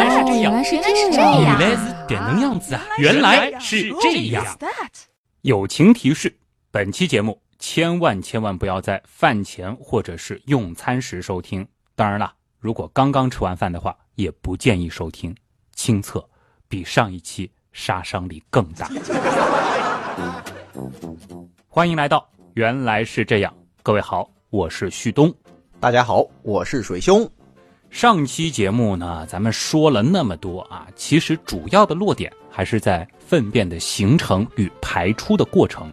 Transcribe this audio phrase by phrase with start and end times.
[0.00, 2.82] 来是这样，原来是这样原来是点能样子啊！
[2.98, 4.44] 原来是这样。
[5.42, 6.34] 友情提示：
[6.70, 11.66] 本期节目千万千万不要在饭前或者是用餐时收听。
[11.94, 15.34] 当然了，如果刚刚吃完饭的话，也不建议收听。
[15.74, 16.26] 亲测，
[16.68, 18.88] 比上一期杀伤力更大。
[21.68, 25.32] 欢迎来到原来是这样，各位好，我是旭东。
[25.78, 27.30] 大家好，我是水兄。
[27.90, 35.92] 上期节目呢，咱们说了那么多啊，其实主要的落点还是在粪便的形成与排出的过程。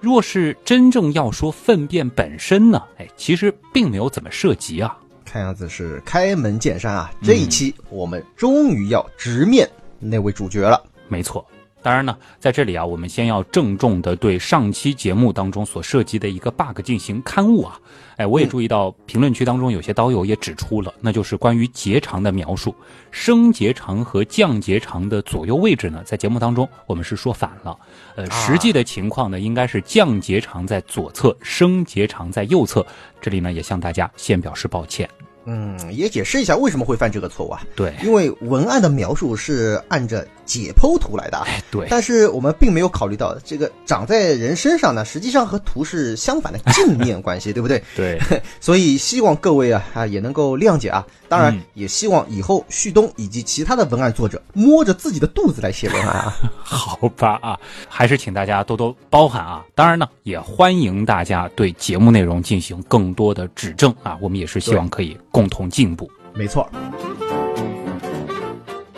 [0.00, 4.98] 若是真正要说粪便本身呢，哎，其实并没有怎么涉及啊。
[5.24, 7.12] 看样子是开门见山啊！
[7.22, 10.82] 这一期我们终于要直面那位主角了。
[11.08, 11.46] 没错。
[11.84, 17.78] 当然呢，在这里啊，我们先要郑重的对上期节目当中所涉及的一个 bug 进行刊物啊。
[18.16, 22.74] 哎，我也注意到评论区当中有些刀友也指出了，那就是关于结肠的描述，
[23.10, 27.76] 升结肠和降结肠的左右位置呢，在节目当中我们是说反了。
[28.16, 32.86] 呃，实际的情况呢，应该是降结肠在左侧，升结肠在右侧。
[33.20, 35.06] 这里呢，也向大家先表示抱歉。
[35.46, 37.62] 嗯，也解释一下为什么会犯这个错误啊？
[37.76, 41.46] 对，因为文案的描述是按着解剖图来的啊。
[41.70, 47.82] 对，但是我们并没有考虑到这个长在人身上呢，实际上和图是相反的镜面关系， 对不对？
[47.96, 48.20] 对，
[48.60, 51.06] 所以希望各位啊啊也能够谅解啊。
[51.28, 56.36] 当然，也希望以后旭东以及其他的文案作者摸着自己的肚子来写文案啊。
[56.62, 59.64] 好吧啊，还是请大家多多包涵啊。
[59.74, 64.16] 当然呢，也欢迎大家对节目内容进行更多的指正啊。
[64.20, 66.08] 我们也是希望可以共同进步。
[66.34, 66.68] 没错。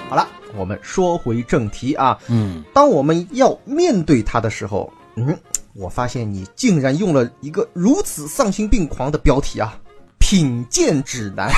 [0.09, 2.19] 好了，我们说回正题啊。
[2.29, 5.37] 嗯，当我们要面对它的时候，嗯，
[5.75, 9.79] 我发现你竟然用了一个如此丧心病狂的标题啊！
[10.19, 11.51] 品鉴指南，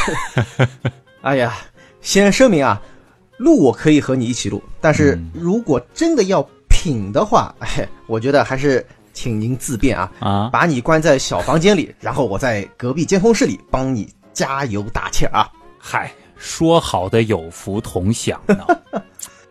[1.22, 1.56] 哎呀，
[2.02, 2.82] 先声明啊，
[3.38, 15.48] 录我可以和你一起录，但是如果真的要品的话，哎，我觉得还是请您自便啊啊，把你关在小房间里，然后我在隔壁监控室里帮你加油打气啊。
[15.78, 18.65] 嗨，说好的有福同享呢？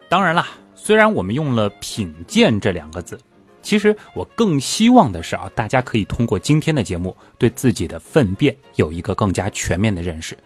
[0.10, 3.20] 当然啦，虽然我们用了品鉴这两个字。
[3.62, 10.38] 其实我更希望的是啊，大家可以通过今天的节目，对自己的粪便有一个更加全面的认识。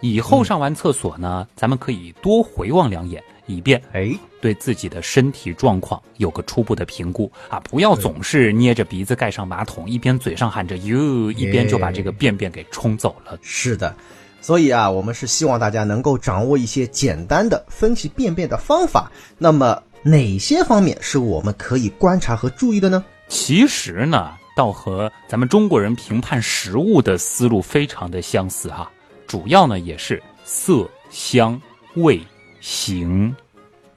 [0.00, 7.58] 以后上完厕所呢，咱们可以多回望两眼，以便哎对自己的身体状况有个初步的评估啊！
[7.68, 13.36] 不要总是捏着鼻子盖上马桶，一边嘴上喊着哟，一边就把这个便便给冲走了。
[13.42, 13.92] 是的，
[14.40, 19.10] 所以啊，我们是希望大家能够掌握一些简单的分析便便的方法。
[19.38, 19.82] 那么。
[20.00, 23.04] 哪些方面是我们可以观察和注意的呢？
[23.26, 28.88] 其实呢，倒和咱们中国人评判食物的思路非常的相似哈。
[29.26, 31.60] 主要呢也是色、香、
[31.96, 32.22] 味、
[32.60, 33.34] 形。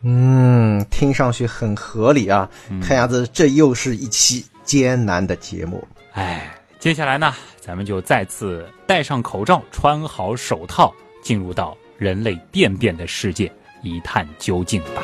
[0.01, 2.49] 嗯，听上去很合理啊。
[2.81, 5.87] 看样子这又是一期艰难的节目。
[6.13, 10.91] 哎，接下来呢，咱们就再次戴上口罩，穿好手套，
[11.21, 13.49] 进入到人类便便的世界，
[13.83, 15.03] 一探究竟吧。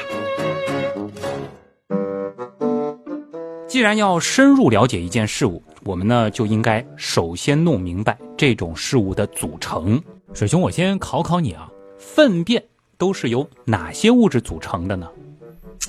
[3.67, 10.01] 既然要深入了解一件事物，我们呢就应该首先弄明白这种事物的组成。
[10.33, 11.69] 水兄，我先考考你啊，
[11.99, 12.63] 粪便
[12.97, 15.07] 都是由哪些物质组成的呢？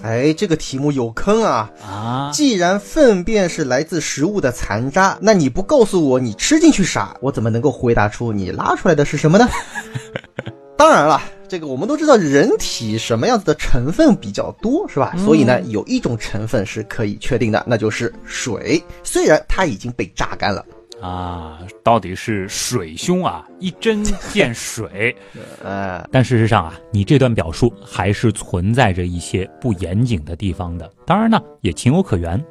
[0.03, 1.71] 哎，这个题目有坑啊！
[1.83, 9.49] 啊，既然粪便是来自食物的残渣，那你不告诉我你吃进去啥，我怎么能够回答出你拉出来的是什么呢？
[10.77, 11.21] 当然了。
[11.51, 15.15] 这个我们都知道，人体什么样子的成分比较多，是吧？
[15.25, 18.85] 所以呢，有一种成分是可以确定的，那就是水。
[19.03, 20.63] 虽然它已经被榨干了
[21.01, 25.15] 啊，到底是水兄啊，一针见水。
[25.63, 30.91] 呃， 但事实上啊，你这段表述还是存在着一些不严谨的地方的。
[31.07, 32.43] 当然呢，也情有可原。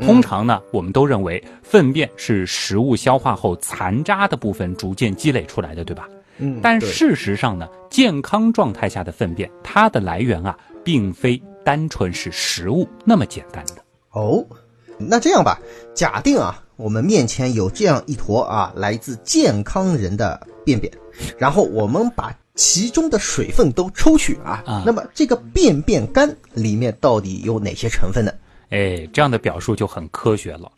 [0.00, 6.08] 通常呢，我们都认为粪便是食物消化后残渣的部分逐渐积累出来的，对吧？
[6.38, 13.74] 嗯，但事实上呢，健康状态下的粪便，它的来源啊，并非单纯是食物那么简单的。
[14.10, 14.44] 哦，
[14.98, 15.60] 那这样吧，
[15.94, 20.92] 假定啊，我们面前有这样一坨啊，来自健康人的便便，
[21.38, 28.32] 然后我们把其中的水分都抽取啊，啊，那么这个便便干里面到底有哪些成分呢？
[28.70, 30.70] 哎，这样的表述就很科学了。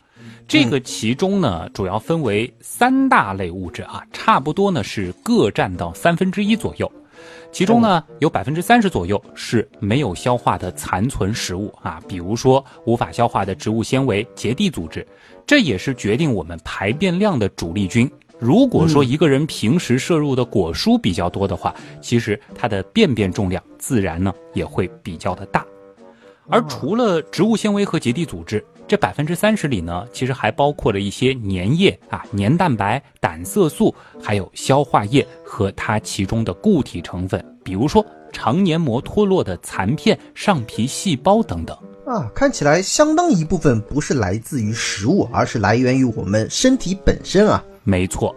[0.47, 6.91] 这个其中呢，主要分为三大类物质啊，差不多呢是各占到三分之一左右。
[7.51, 15.05] 其中呢，有百分之三十左右是没有消化的残存食物啊，比如说无法消化的植物纤维、结缔组织，
[15.47, 18.11] 这也是决定我们排便量的主力军。
[18.37, 25.65] 如果说一个人平时摄入的果蔬比较多的话，其实他的便便重量自然呢也会比较的大。
[26.49, 41.77] 而除了植物纤维和结缔组织，这百分之三十里呢，其实还包括了一些粘液啊、粘蛋白、胆色素，还有消化液和它其中的固体成分，比如说肠黏膜脱落的残片、上皮细胞等等。
[42.07, 47.61] 啊，看起来相当一部分不是来自于食物，而是来源于我们身体本身啊。
[47.83, 48.33] 没错。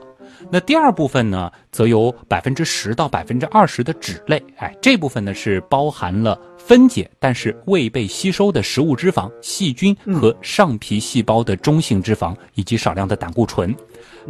[0.50, 13.72] 那第二部分呢，则有百分之十到百分之二十的脂类，哎，这部分呢是包含了分解但是未被吸收的食物脂肪、细菌和上皮细胞的中性脂肪，以及少量的胆固醇。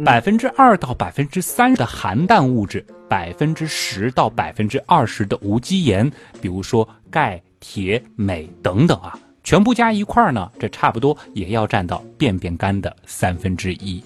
[0.05, 6.07] 百分之二到百分之三的含氮物质，百分之十到百分之二十的无机盐，
[6.39, 14.03] 比如说钙、铁、镁等等啊，全部加一块儿呢，这差不多也要占到便便干的三分之一。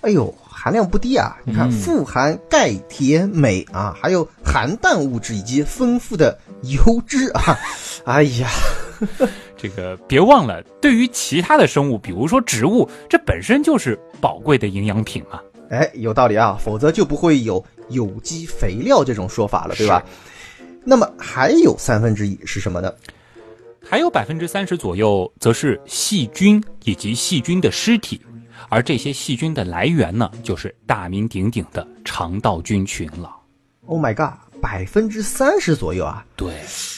[0.00, 0.32] 哎呦！
[0.60, 1.36] 含量不低啊！
[1.44, 7.56] 你看，富含钙、铁、镁啊，还有含氮物质以及丰富的油脂啊！
[8.04, 8.50] 哎呀，
[9.56, 15.40] 这个别忘了，对于其他的生物，比如说植物，这本身就是宝贵的营养品啊！
[15.70, 20.02] 哎，有道理啊，否则就不会有有机肥料这种说法了，对吧？
[20.82, 22.92] 那么还有三分之一是什么呢？
[23.90, 28.20] 还有百分之三十左右，则是细菌以及细菌的尸体。
[28.68, 33.34] 而这些细菌的来源呢，就是大名鼎鼎的肠道菌群了。
[33.86, 36.22] Oh my god，百分之三十左右啊！
[36.36, 36.52] 对，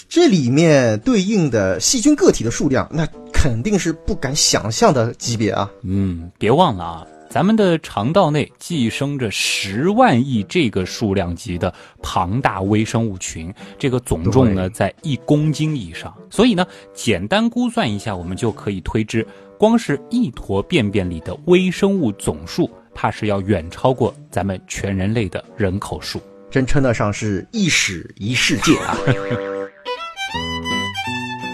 [0.09, 5.71] 这里面对应的细菌个体的数量，那肯定是不敢想象的级别啊。
[5.85, 11.73] 嗯，别忘了啊，咱们的肠道内寄生着十万亿这个数量级的
[12.03, 16.13] 庞大微生物群，这个总重呢在一公斤以上。
[16.29, 19.25] 所以呢，简单估算一下，我们就可以推知。
[19.57, 28.99] 光是一坨便便里的微生物总数，怕是要远超过咱们全人类的人口数，真称得上是一屎一世界啊！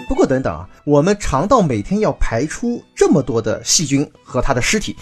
[0.09, 4.95] 不过等等啊，我们肠道每天要排出这么多的细菌和它的尸体，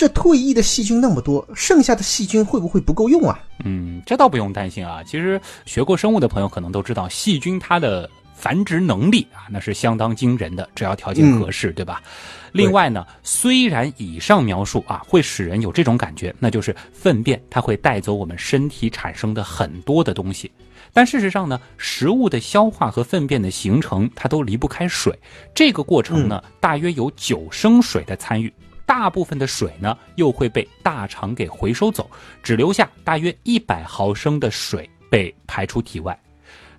[0.00, 3.38] 这退役的细菌那么多，剩下的细菌会不会不够用啊？
[3.66, 5.02] 嗯，这倒不用担心啊。
[5.04, 12.02] 其实学过生物的朋友可能都知道，细菌它的繁殖能力啊，那是相当惊人的，只要条件合适，对吧？
[12.50, 20.50] 另外呢，虽然以上描述啊会使人有这种感觉，那就是粪便它会带走我们身体产生的很多的东西，
[20.94, 25.14] 但事实上呢，食物的消化和粪便的形成它都离不开水，
[25.54, 28.50] 这个过程呢大约有九升水的参与，
[28.90, 32.10] 大部分的水呢又会被大肠给回收走，
[32.42, 36.18] 只留下大约一百毫升的水被排出体外。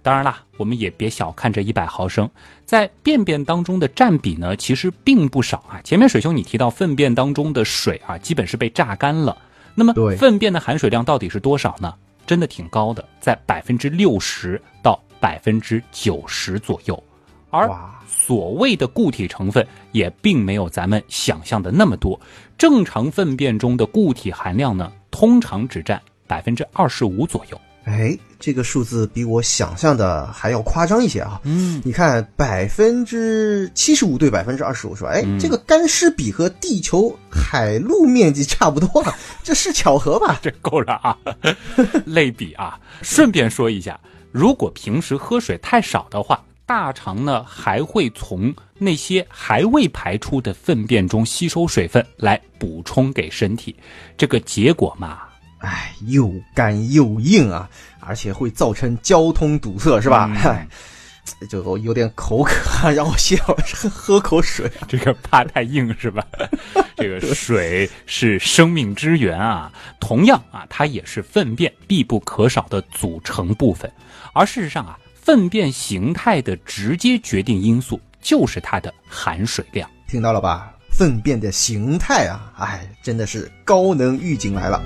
[0.01, 2.29] 当然啦，我们也别小看这一百毫升，
[2.65, 5.79] 在便便当中的占比呢，其实并不少啊。
[5.85, 9.37] 前面水兄你提到粪便当中的水啊，基本是被榨干了。
[9.73, 11.93] 那么粪便的含水量到底是多少呢？
[12.27, 17.03] 真的挺高的，在百分之六十到百分之九十左右。
[17.51, 17.69] 而
[18.07, 22.19] 所谓的固体成分也并没有咱们想象的那么多。
[22.57, 27.59] 正常粪便中的固体含量呢，通常只占百分之二十五左右。
[27.83, 31.41] 哎，这个数字比我想象的还要夸张一些啊！
[31.43, 35.09] 嗯，你看，百分之七十五对百分之二十五是吧？
[35.09, 39.03] 哎，这个干湿比和地球海陆面积差不多，
[39.41, 40.37] 这是巧合吧？
[40.43, 41.17] 这够了啊！
[42.05, 43.99] 类比啊，顺便说一下，
[44.31, 46.39] 如果平时喝水太少的话，
[46.71, 53.75] 大肠呢还会从那些还未排出的粪便中吸收水分来补充给身体，
[54.15, 55.19] 这个结果嘛。
[55.57, 60.31] 哎，又干又硬啊，而且会造成交通堵塞，是吧？
[60.33, 60.65] 嗨，
[61.49, 64.71] 就有点口渴，让我歇会儿喝口水。
[64.87, 66.25] 这个怕太硬是吧？
[66.95, 73.91] 这个水是生命之源啊，同样啊，它也是粪便必不可少的组成部分。
[74.31, 79.87] 而事实上啊，粪便形态的直接决定因素就是它的含水量。
[80.07, 80.73] 听到了吧？
[80.89, 84.81] 粪便的形态啊，哎，真的是高能预警来了。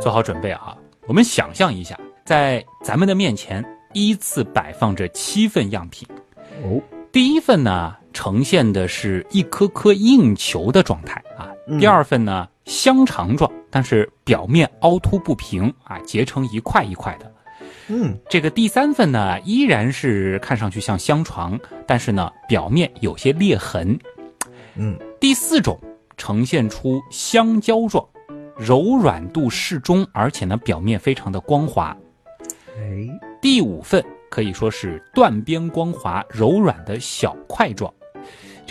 [0.00, 0.74] 做好准备啊！
[1.06, 3.62] 我们想象一下，在咱们的面前
[3.92, 6.08] 依次摆放着七份样品。
[6.64, 6.80] 哦，
[7.12, 11.52] 第一份呢，呈现的是一颗颗硬球的状态啊。
[11.78, 17.32] 第二份呢，香肠状，但是表面凹凸不平啊，结成一块一块的。
[17.88, 23.98] 嗯，这个第三份呢，依然是看上去像香肠，但是呢，表面有些裂痕。
[24.76, 25.78] 嗯，第四种
[26.16, 28.06] 呈现出香蕉状。
[28.56, 31.96] 柔软度适中，而且呢，表面非常的光滑。
[32.76, 33.08] 哎，
[33.40, 37.92] 第五份可以说是断边光滑、柔软的小块状。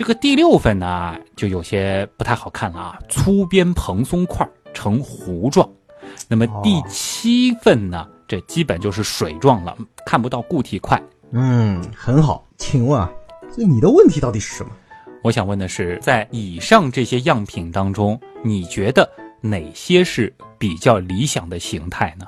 [0.02, 4.44] 这这个第六份呢，就有些不太好看了啊，粗边蓬松块
[4.74, 5.70] 呈糊状。
[6.26, 11.00] 那么第七份呢，这基本就是水状了，看不到固体块。
[11.30, 12.44] 嗯，很好。
[12.58, 13.08] 请问啊，
[13.56, 14.72] 这你的问题到底是什么？
[15.22, 19.08] 我想问的是，在以上这些样品当中，你觉得
[19.40, 22.26] 哪些是比较理想的形态呢？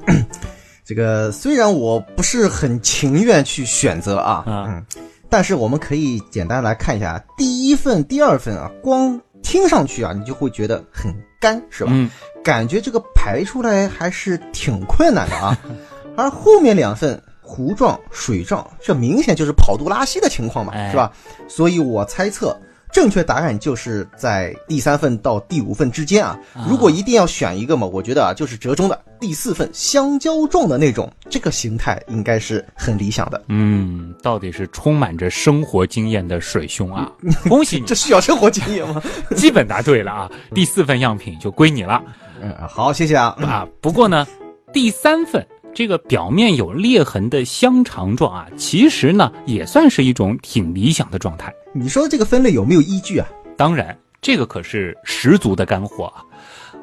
[0.84, 4.86] 这个虽然我不是很情愿去选择啊，嗯，
[5.28, 11.90] 但是我们可以简单来看一下第一份、第二份啊，光听上去啊，你就会觉得很干，是吧？
[11.92, 12.10] 嗯，
[12.42, 15.58] 感觉这个排出来还是挺困难的啊。
[16.16, 21.12] 而后面两份糊状、水状，这明显就是跑肚拉稀的情况嘛，是吧？
[21.48, 22.58] 所以我猜测。
[22.96, 26.40] 正确答案就是在第三份到第五份之间啊。
[26.66, 33.42] 如果一定要选一个嘛，我觉得啊，就是折中的第四份香蕉状的那种，这个形态应该是很理想的。
[33.48, 37.12] 嗯，到底是充满着生活经验的水兄啊！
[37.50, 39.02] 恭喜你，这需要生活经验吗？
[39.36, 40.30] 基本答对了啊！
[40.54, 42.02] 第四份样品就归你了。
[42.40, 43.68] 嗯，好，谢谢啊啊。
[43.82, 44.26] 不过呢，
[44.72, 45.46] 第三份。
[45.74, 51.52] 这个表面有裂痕的香肠状啊，其实呢也算是一种挺理想的状态。
[51.78, 53.28] 你说这个分类有没有依据啊？
[53.54, 56.24] 当然，这个可是十足的干货啊。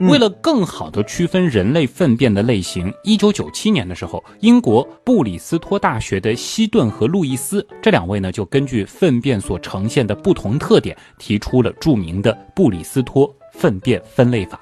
[0.01, 14.59] 为了更好的区分人类粪便的类型，一九九七年的时候，英国布里斯托大学的希顿和路易斯这两位呢，就根据粪便所呈现的不同特点，提出了著名的布里斯托粪便分类法。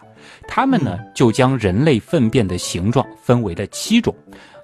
[0.48, 4.16] 他们呢，就将人类粪便的形状分为了七种，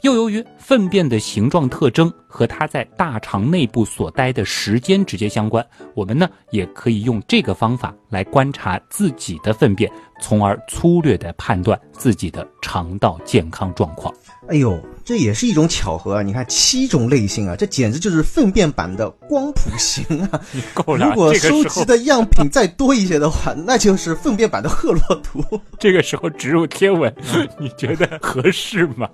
[0.01, 5.65] 又由于粪便的形状特征和它在大肠内部所待的时间直接相关，
[5.95, 9.89] 我们呢也可以用这个方法来观察自己的粪便，
[10.21, 14.13] 从而粗略的判断自己的肠道健康状况。
[14.49, 16.21] 哎呦，这也是一种巧合啊！
[16.21, 20.39] 你看七种类型啊，这简直就是粪便版的光谱型啊！
[20.73, 25.43] 够了，如果收集的样品再多一些的话，那就是粪便版的赫洛图。
[25.77, 27.13] 这个时候植入天文，
[27.59, 29.09] 你觉得合适吗？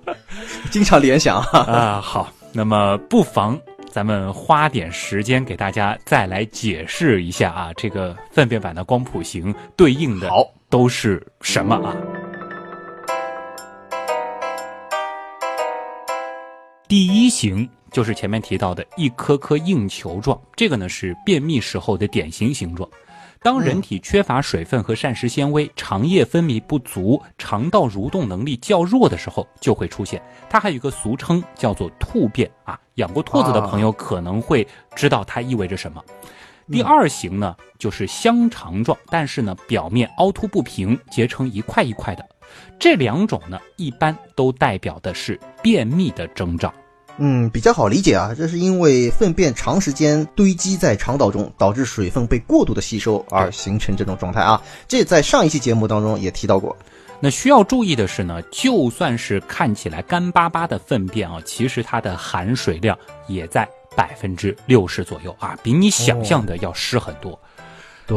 [0.70, 2.00] 经常联想啊啊。
[2.00, 10.30] 好，那么不妨咱们花点时间给大家再来解释一下啊，这个粪便版的光谱型对应的
[10.70, 11.96] 都是什么啊？
[16.86, 22.88] 第一型就是前面提到的一颗颗硬球状，这个呢是便秘时候的典型形状。
[23.44, 30.22] 当人体缺乏水分和膳食纤维，肠液分泌不足，肠道蠕动能力较弱的时候就会出现。
[30.48, 36.02] 它还有一个俗称叫做兔便啊，养过兔子的朋友可能会知道它意味着什么。
[36.72, 42.26] 第二型呢就是香肠状，但是呢表面凹凸不平，结成一块一块的。
[42.78, 46.72] 这两种呢，一般都代表的是便秘的征兆。
[47.18, 54.60] 嗯，比较好理解啊，这是因为粪便长时间堆积在肠道中，导致水分被过度的吸收而形成这种状态啊。
[54.88, 56.76] 这在上一期节目当中也提到过。
[57.20, 63.66] 那需要注意的是呢，就算是看起来干巴巴的粪便啊，其实它的含水量也在
[63.96, 67.38] 百分之六十左右啊，比你想象的要湿很多。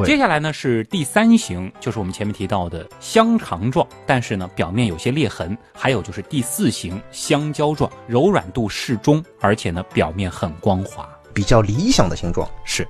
[0.06, 5.58] 接下来呢是第三型，就是我们前面提到的香肠状，但是呢表面有些裂痕。
[5.74, 12.50] 还有就是第四型香蕉状，柔软度适中，而且呢表面很光滑，比较理想的形状。
[12.66, 12.86] 是，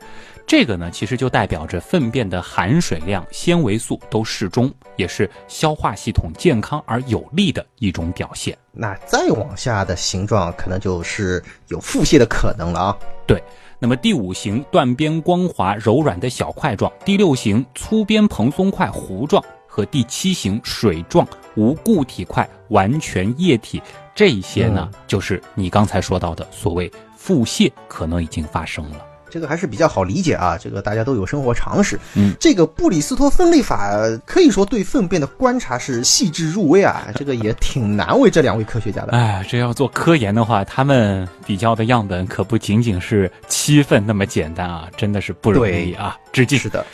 [0.47, 8.57] 这个呢其实就代表着粪便的含水量、纤维素都适中，也是消化系统健康而有利的一种表现。
[8.71, 12.97] 那再往下的形状可能就是有腹泻的可能了啊。
[13.27, 13.43] 对。
[13.79, 23.81] 那么第五型断边光滑柔软的小块状，第六型粗边蓬松块糊状，和第七型水状无固体块完全液体，
[24.15, 29.06] 这些呢，就是你刚才说到的所谓腹泻可能已经发生了。
[29.29, 31.99] 这个还是比较好理解啊，这个大家都有生活常识。
[32.15, 33.91] 嗯，这个布里斯托分类法
[34.25, 39.11] 可以说对粪便的观察是细致入微啊，这个也挺难为这两位科学家的。
[39.11, 46.17] 哎，这要做科研的话，他们比较的样本可不仅仅是七份那么简单啊，真的是不容易啊。
[46.31, 46.57] 致敬。
[46.57, 46.85] 是的，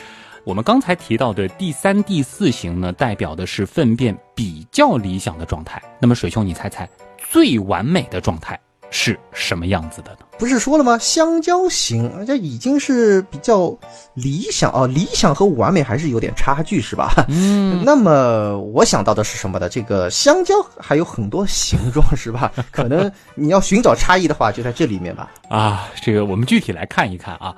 [0.44, 5.82] 我们刚才提到的第三、第四型呢，代表的是粪便比较理想的状态。
[6.00, 6.90] 那么水兄，你猜猜
[7.32, 8.60] 最完美的状态？
[8.96, 10.20] 是什么样子的呢？
[10.38, 11.00] 不是说了吗？
[11.00, 13.76] 香蕉型，这已经是比较
[14.14, 17.26] 理想啊，理想和完美还是有点差距，是吧？
[17.28, 17.82] 嗯。
[17.84, 19.68] 那么我想到的是什么的？
[19.68, 22.52] 这个香蕉还有很多形状，是吧？
[22.70, 25.32] 可能你要寻找差异的话，就在这里面吧。
[25.50, 27.56] 啊，这个我们具体来看一看啊。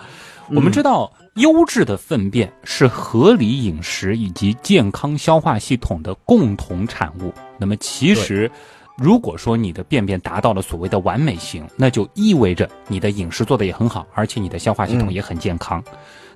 [0.52, 7.34] 我们知道，优质的粪便是合理饮食以及健康消化系统的共同产物。
[7.58, 8.50] 那么其实。
[8.98, 15.84] 如果说你的便便达到了所谓的完美型，那就意味着你的饮食做得也很好，而且你的消化系统也很健康。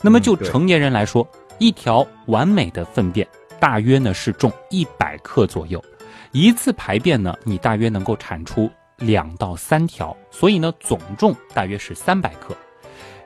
[0.02, 1.26] 那么就成年人来说，
[1.58, 3.26] 一条完美的粪便
[3.62, 5.82] 大约呢是重一百克左右，
[6.32, 12.56] 一次排便呢你大约能够产出两到三条，所以呢总重大约是三百克。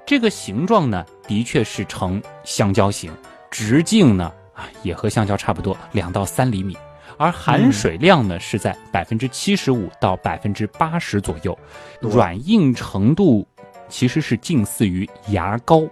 [0.06, 3.12] 这个形状呢的确是呈香蕉形，
[3.50, 6.78] 直径呢啊也和香蕉差不多，两到三厘米。
[7.18, 11.58] 而含水量呢是在百分之七十五到百分之八十左右，
[12.02, 13.48] 软硬程度
[13.88, 15.84] 其实是近似于牙膏。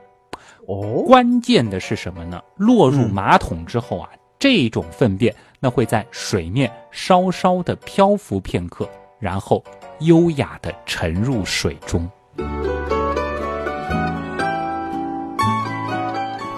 [0.67, 2.41] 哦，关键的是什么呢？
[2.55, 4.09] 落入马桶之后啊，
[4.39, 8.87] 这种粪便那会在水面稍稍的漂浮片刻，
[9.19, 9.63] 然后
[10.01, 12.09] 优雅的沉入水中。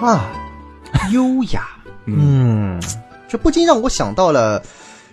[0.00, 0.28] 啊，
[1.10, 1.62] 优雅，
[2.06, 2.80] 嗯。
[3.34, 4.62] 这不禁让我想到了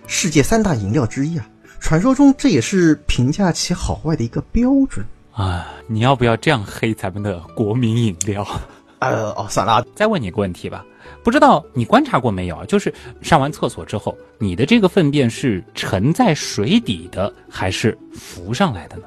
[0.06, 1.44] 世界三大饮料之一啊！
[1.80, 5.74] 传说中这也是评价其好坏的一个标准啊！
[5.88, 8.46] 你要不要这样黑咱们的国民饮料？
[9.00, 10.84] 呃，哦，算了，再问你个问题吧，
[11.24, 12.64] 不知道你观察过没有啊？
[12.64, 19.02] 就是上完厕所之后，你的这个粪便是沉在水底的，还是浮上来的呢？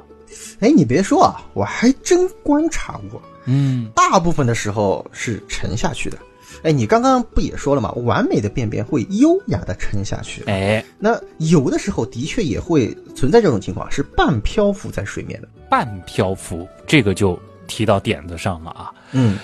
[0.59, 6.17] 哎，你别说啊，我还真观察过，嗯，大部分的时候是沉下去的。
[6.63, 7.91] 哎，你刚刚不也说了吗？
[8.03, 10.43] 完美的便便会优雅的沉下去。
[10.45, 15.47] 哎，那有的时候的确也会存在这种情况，是半漂浮在水面的。
[15.69, 18.91] 半漂浮，这个就提到点子上了啊。
[19.11, 19.37] 嗯，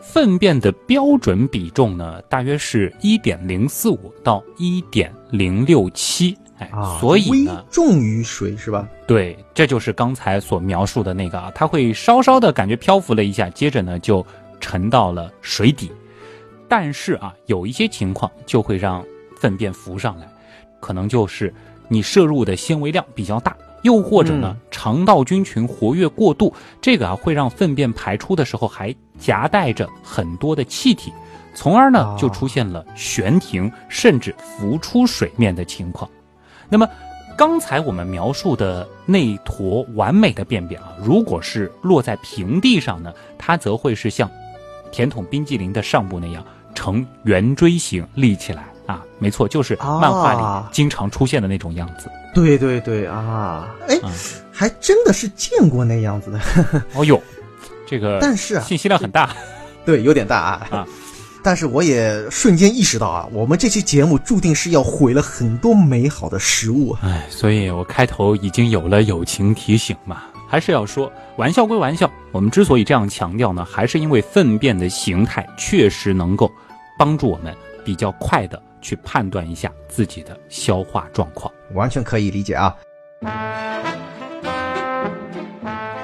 [0.00, 6.36] 粪便的标准比重呢，大约是一点零四五到一点零六七。
[6.58, 8.88] 哎，所以呢，重于水是吧？
[9.06, 14.24] 对，这就是刚才所描述的那个啊，它会稍稍的感觉漂浮了一下，接着呢就
[14.58, 15.92] 沉到了水底。
[16.68, 19.04] 但是啊，有一些情况就会让
[19.40, 20.28] 粪便浮上来，
[20.80, 21.52] 可能就是
[21.88, 31.12] 你摄入的纤维量比较大，又或者呢肠道菌群活跃过度，这个啊会让粪便排出的时候还夹带着很多的气体，
[31.54, 36.10] 从而呢就出现了悬停甚至浮出水面的情况。
[36.68, 36.88] 那么
[37.38, 44.28] 刚才我们描述的那坨完美的便便啊，如果是落在平地上呢，它则会是像
[44.90, 46.44] 甜筒冰激凌的上部那样。
[46.76, 52.08] 呈圆锥形立起来啊，没错，就是漫画里经常出现的那种样子。
[52.32, 53.98] 对对对啊，哎，
[54.52, 56.38] 还真的是见过那样子的。
[56.94, 57.20] 哦呦，
[57.86, 59.34] 这个但是信息量很大，
[59.86, 60.68] 对，有点大啊。
[60.70, 60.86] 啊，
[61.42, 66.94] 但是我也瞬间意识到啊，我们这期节目注定是要毁了很多美好的食物。
[67.02, 76.52] 哎，所以我开头已经有了友情提醒嘛，还是要说，玩笑归玩笑，我们之所以这样强调呢，还是因为粪便的形态确实能够。
[76.98, 77.54] 帮助我们
[77.84, 82.74] 比较快的去判断一下自己的消化状况，完全可以理解啊。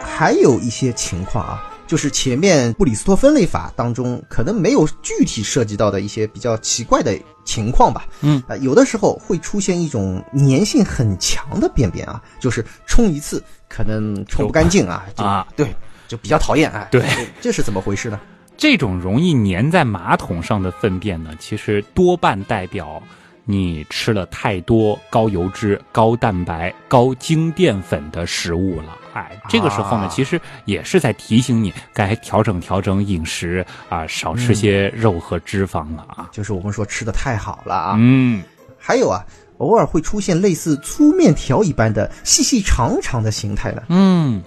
[0.00, 8.06] 还有一些情况啊，就是前面布里斯托分类法当中可能没有具体涉及到的一些比较奇怪的情况吧。
[8.20, 15.74] 嗯啊，有的时候会出现一种粘性很强的便便啊，就是冲一次可能冲不干净啊，啊，对，
[16.06, 16.86] 就比较讨厌啊。
[16.90, 17.04] 对，
[17.40, 18.20] 这是怎么回事呢？
[18.62, 23.02] 这种容易粘在马桶上的粪便呢，其实多半代表
[23.44, 28.96] 你吃了太多高油脂、高蛋白、高精淀粉的食物了。
[29.14, 36.28] 哎，这个时候呢，其实也是在提醒你该调整调整饮食啊，少吃些肉和脂肪了啊。
[36.30, 37.96] 就是我们说吃的太好了啊。
[37.98, 38.44] 嗯，
[38.78, 39.26] 还有啊，
[39.58, 43.82] 偶尔会出现类似粗面条一般的细细长长的形态的。
[43.88, 44.40] 嗯。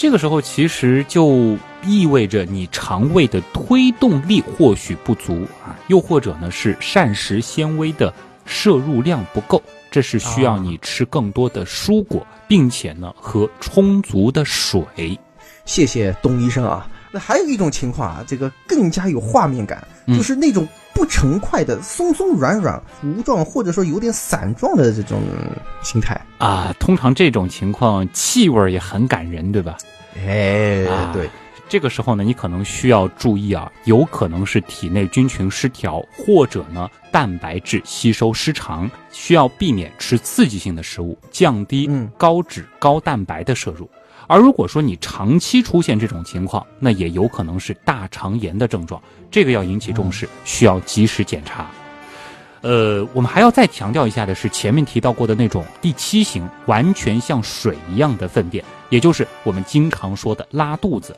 [0.00, 8.10] 这个时候其实就意味着你肠胃的推动力或许不足啊，又或者呢是膳食纤维的
[8.46, 14.82] 摄入量不够，这是需要你吃更多的蔬果，并且呢喝充足的水。
[15.66, 16.88] 谢谢东医生啊。
[17.12, 25.20] 那还有一种情况啊，这个更加有画面感，就是那种不成块的松松软软糊状，或者说有点散状的这种
[25.82, 26.74] 形态啊。
[26.78, 29.76] 通常这种情况气味也很感人，对吧？
[30.16, 31.30] 哎，对，
[31.68, 43.88] 这个时候呢，你可能需要注意啊，有可能是体内菌群失调，或者呢蛋白质吸收失常，需要避免吃刺激性的食物，降低高脂高蛋白的摄入。
[44.26, 51.68] 而如果说你长期出现这种情况，那也有可能是大肠炎的症状，这个要引起重视，需要及时检查。
[52.62, 61.16] 呃，我们还要再强调一下的是，前面提到过的那种第七型，完全像水一样的粪便，也就是我们经常说的拉肚子。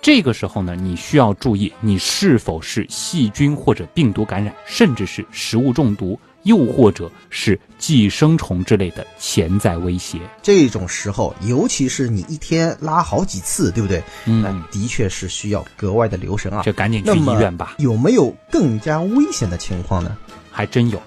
[0.00, 10.20] 这个时候呢，你需要注意你是否是细菌或者病毒感染，甚至是食物中毒，又或者是寄生虫之类的潜在威胁。
[10.40, 14.00] 这种时候，尤其是你一天拉好几次，对不对？
[14.26, 16.62] 嗯那的确是需要格外的留神啊。
[16.62, 20.16] 就赶紧去医院吧，有没有更加危险的情况呢？
[20.56, 20.98] 还真有。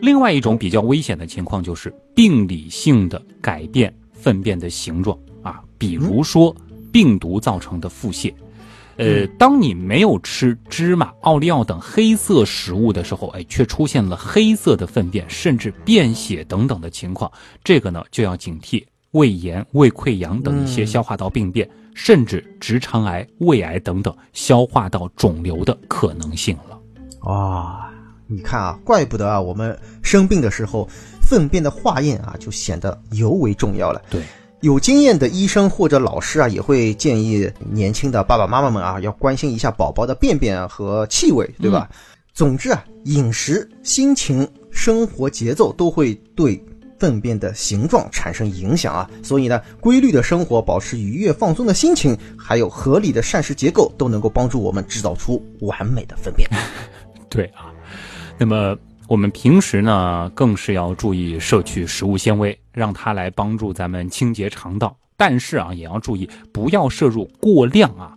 [0.00, 6.56] 另外一种比较危险的情况就是病理性的改变粪便的形状啊，比如说
[6.90, 8.32] 病毒造成的腹泻。
[8.96, 17.30] 呃，当你没有吃芝麻、奥利奥等黑色食物的时候，哎，却出现了黑色的粪便，甚至便血等等的情况，
[17.62, 26.78] 这个呢就要警惕胃炎、胃溃疡等一些嗯消化道病变，甚至直肠癌、胃癌等等消化道肿瘤的可能性了。
[27.22, 27.90] 哇、
[28.26, 30.88] 你看啊，怪不得啊，我们生病的时候，
[31.20, 34.02] 粪便的化验啊，就显得尤为重要了。
[34.10, 34.22] 对，
[34.60, 41.88] 有经验的医生或者老师啊，也会建议年轻的爸爸妈妈们啊，要关心一下宝宝的便便啊和气味，对吧？
[42.32, 46.56] 总之啊，饮食、心情、生活节奏都会对
[47.02, 49.10] 粪便的形状产生影响啊。
[49.24, 56.48] 所以呢，规律的生活、保持愉悦放松的心情，还有合理的膳食结构，都能够帮助我们制造出完美的粪便。
[57.28, 57.74] 对啊，
[58.38, 64.96] 那么我们平时呢，更是要注意摄取食物纤维，让它来帮助咱们清洁肠道。
[65.16, 68.14] 但是啊，也要注意不要摄入过量啊。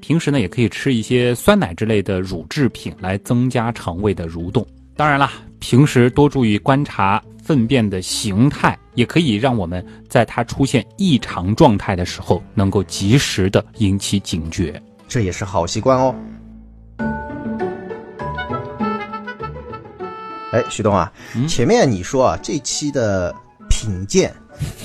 [0.00, 4.66] 平时呢，也可以吃一些酸奶之类的乳制品来增加肠胃的蠕动。
[4.96, 14.80] 当然啦，平时多注意观察粪便的形态，也可以让我们在它出现异常状态的时候，能够及时的引起警觉。
[15.08, 16.14] 这也是好习惯哦。
[20.52, 23.34] 哎，徐东啊，嗯前面你说啊，这期的
[23.68, 24.34] 品鉴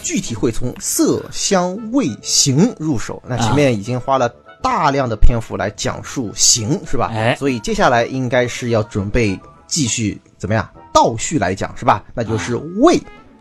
[0.01, 4.27] 具体会从色香味形入手，那前面已经花了
[4.61, 7.11] 大量的篇幅来讲述形，是吧？
[7.13, 12.03] 哎所以接下来应该是要准备继续怎么样倒叙来讲，是吧？
[12.13, 12.99] 那就是味。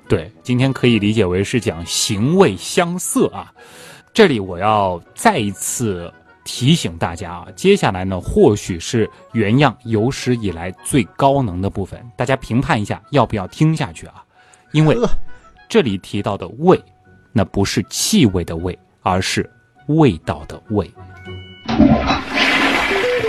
[0.09, 3.53] 对，今天可以理解为是讲形味相色啊。
[4.13, 6.13] 这里我要再一次
[6.45, 14.23] 提醒大家啊，接下来呢，或许是原样有史以来最高能的部分，大家评判一下要不要听下去啊？
[14.73, 14.97] 因为
[15.69, 16.79] 这里提到的味，
[17.33, 19.49] 那不是气味的味，而是
[19.87, 20.91] 味道的味。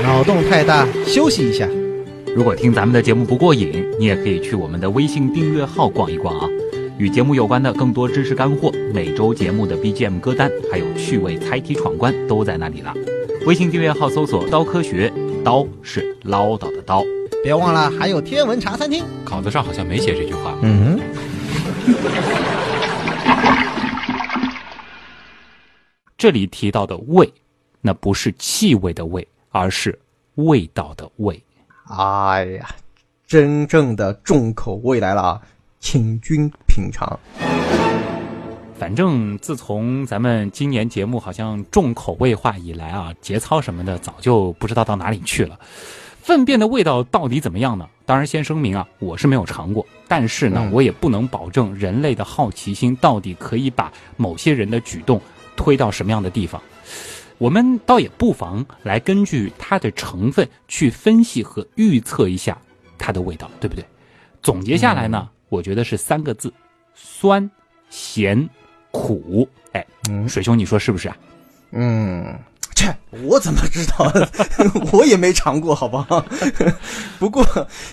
[0.01, 1.65] 脑洞太大，休息一下。
[2.35, 6.49] 如果听咱们的节目不过瘾，你也可以去我们的微信订阅号逛一逛啊。
[6.97, 12.91] 与节目有关的更多知识干货，每周节目的 BGM 歌单，还有趣味猜题闯关都在那里了。
[13.45, 15.13] 微信订阅号搜索“刀科学”，
[15.45, 17.03] 刀是唠叨的刀。
[17.43, 19.03] 别忘了还有天文茶餐厅。
[19.23, 20.57] 稿子上好像没写这句话。
[20.63, 20.99] 嗯
[26.17, 27.31] 这里提到的味，
[27.81, 29.99] 那不是气味的味，而是
[30.35, 31.39] 味道的味。
[31.95, 32.69] 哎呀，
[33.27, 35.41] 真正的重口味来了啊，
[35.79, 37.19] 请君品尝。
[38.79, 45.59] 反正自从咱们今年节目好像重口味化以来啊，节操什么的早就不知道到哪里去了。
[46.23, 47.87] 粪便的味道到底怎么样呢？
[48.07, 55.21] 当然，先声明啊，我是没有尝过，但是呢，嗯我也不能保证人类的好奇心到底可以把某些人的举动
[55.55, 56.59] 推到什么样的地方。
[57.43, 62.57] 我们倒也不妨来根据它的成分去分析和预测一下
[62.97, 63.83] 它的味道，对不对？
[64.41, 66.53] 总结下来呢，我觉得是三个字：
[66.95, 67.51] 酸、
[67.89, 68.49] 咸、
[68.91, 69.45] 苦。
[69.73, 71.17] 哎，嗯水兄，你说是不是啊？
[71.71, 72.33] 嗯，
[72.75, 74.09] 切，我怎么知道？
[74.93, 76.25] 我也没尝过，好不好？
[77.19, 77.45] 不过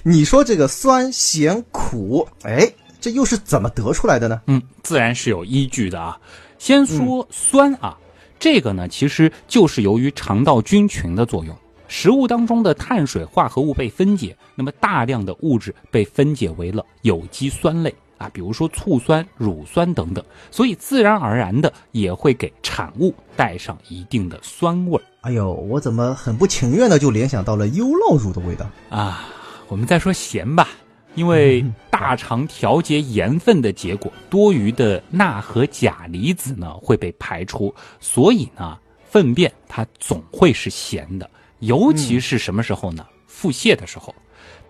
[0.04, 4.40] 你说这个酸、咸、苦，哎，这又是怎么得出来的呢？
[4.46, 6.16] 嗯，自然是有依据的啊。
[6.56, 7.98] 先说酸啊，
[8.40, 11.55] 这个呢其实就是由于肠道菌群的作用，
[11.87, 28.66] 食物当中的碳水化合物被分解，那么大量的物质被分解为了有机酸类啊，比如说醋酸、乳酸等等，所以自然而然的也会给产物带上一定的酸味儿哎呦，我怎么很不情愿的就联想到了优酪乳的味道？
[28.88, 29.29] 啊。
[29.68, 30.66] 我们再说咸吧。
[31.14, 41.28] 因为大肠调节盐分的结果，多余的钠和钾离子呢会被排出，所以呢，粪便它总会是咸的。
[41.58, 43.06] 尤其是什么时候呢？
[43.26, 44.14] 腹泻的时候，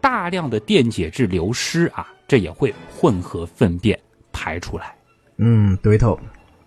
[0.00, 3.98] 大量的电解质流失啊，这也会混合粪便
[4.32, 4.94] 排出来。
[5.36, 6.18] 嗯，对头，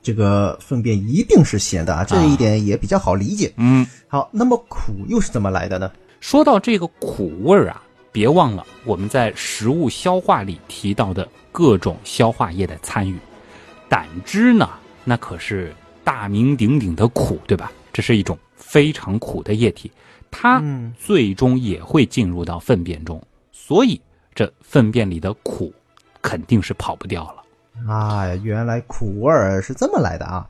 [0.01, 3.53] 这个粪便一定是咸的啊，这一点也比较好理解。
[3.57, 5.91] 嗯，好，那么苦又是怎么来的呢？
[6.19, 7.83] 说到这个苦味儿啊，
[8.13, 13.17] 别忘了我们在食物消化里提到的各种消化液的参与。
[13.89, 14.69] 胆汁呢，
[15.04, 15.73] 那可是
[16.04, 17.71] 大名鼎鼎的苦，对吧？
[17.91, 19.91] 这是一种非常苦的液体。
[20.32, 23.21] 它嗯最终也会进入到粪便中，
[23.52, 23.99] 所以
[24.34, 25.73] 这粪便里的苦
[26.21, 27.91] 肯定是跑不掉了。
[27.91, 30.47] 啊，原来苦味儿是这么来的啊。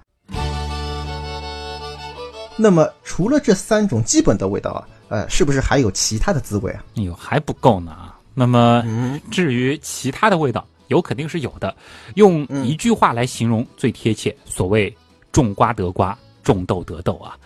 [2.56, 6.84] 那么除了这三种基本的味道啊，呃，是不是还有其他的滋味啊？
[6.96, 8.18] 哎呦，还不够呢啊！
[8.34, 11.76] 那么嗯至于其他的味道，有肯定是有的。
[12.16, 14.92] 用嗯一句话来形容最贴切，所谓
[15.32, 17.38] “种瓜得瓜，种豆得豆”啊。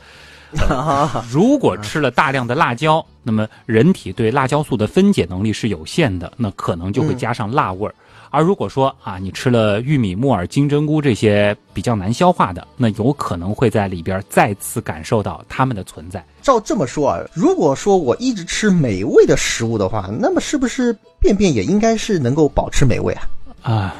[0.71, 7.93] 啊，如果吃了大量的辣椒，那么人体对辣椒素的分解能力是有限的，那可能就会加上辣味儿。
[8.37, 16.23] 而如果说啊，你吃了玉米、木耳、金针菇这些比较难消化的，那有可能会在里边再次感受到它们的存在。
[16.43, 23.27] 照这么说啊，如果说我一直吃美味的食物的话，那么是不是便便也应该是能够保持美味啊？
[23.63, 23.95] 啊，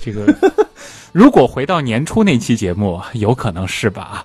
[0.00, 0.34] 这个
[1.12, 4.24] 如果回到年初那期节目，有可能是吧？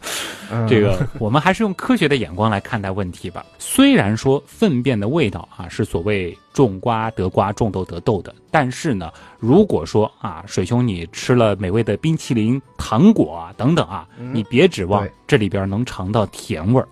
[0.67, 3.45] 这个我们还是用科学的眼光来看待问题吧。
[3.59, 16.87] 虽然说粪便的味道啊是所谓种瓜得瓜，种豆得豆的，但是呢，如果说啊，水兄你吃了美味的冰淇淋、糖果啊等等啊，你别指望这里边能尝到甜味儿，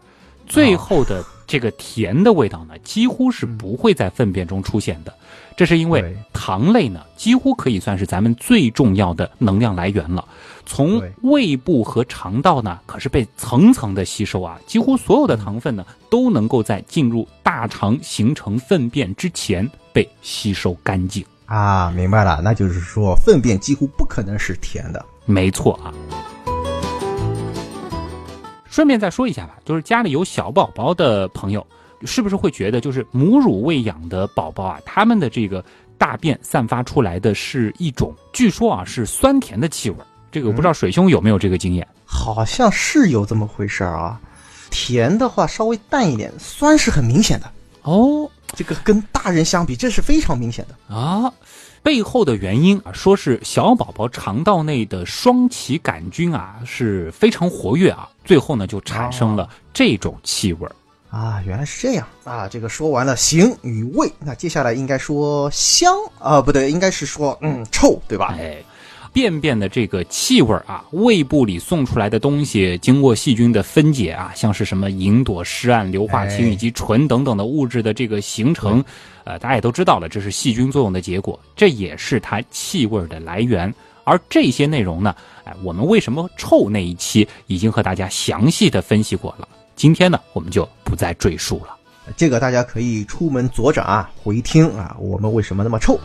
[0.45, 5.11] 最后的这个甜的味道呢，几乎是不会在粪便中出现的。
[5.57, 10.23] 这是因为糖类呢，几乎可以算是咱们最重要的能量来源了。
[10.67, 21.25] 从胃部和肠道呢，可是被层层的吸收啊，几乎所有的糖分呢，都能够在进入大肠形成粪便之前被吸收干净。
[21.47, 25.03] 啊，明白了，那就是说粪便几乎不可能是甜的。
[25.25, 25.91] 没错啊。
[28.69, 31.65] 顺便再说一下吧，就是家里有小宝宝的朋友，
[32.03, 35.63] 是不是会觉得，就是母乳喂养的宝宝啊，他们的这个
[35.97, 39.97] 大便散发出来的是一种，据说啊是酸甜的气味。
[40.31, 41.87] 这个我不知道水兄有没有这个经验？
[42.05, 44.19] 好像是有这么回事儿啊。
[44.69, 47.51] 甜的话稍微淡一点，酸是很明显的。
[47.83, 50.95] 哦这个跟大人相比，这是非常明显的。
[50.95, 51.31] 啊，
[51.81, 60.75] 背后的原因啊，说是小宝宝肠道内的双歧杆菌啊是非常活跃啊，最后呢就产生了这种气味儿。
[61.17, 62.47] 啊，原来是这样啊！
[62.47, 68.35] 这个说完了形与味，那接下来应该说香啊，不对，应该是说嗯臭，对吧？
[68.39, 68.57] 哎，
[69.11, 78.85] 便便的这个气味啊，胃部里送出来的东西，经过细菌的分解啊，像是什么吲哚、湿胺、硫化氢哎以及醇等等的物质的这个形成，
[79.23, 83.73] 呃，大家也都知道了，这是细菌作用的结果，这也是它气味的来源。
[84.03, 91.77] 而这些内容呢，哎，我们为什么臭那一期已经和大家详细的分析过了，今天呢，我们就不再赘述了。
[92.15, 95.99] 这个大家可以出门左转啊，回听啊，我们为什么那么臭？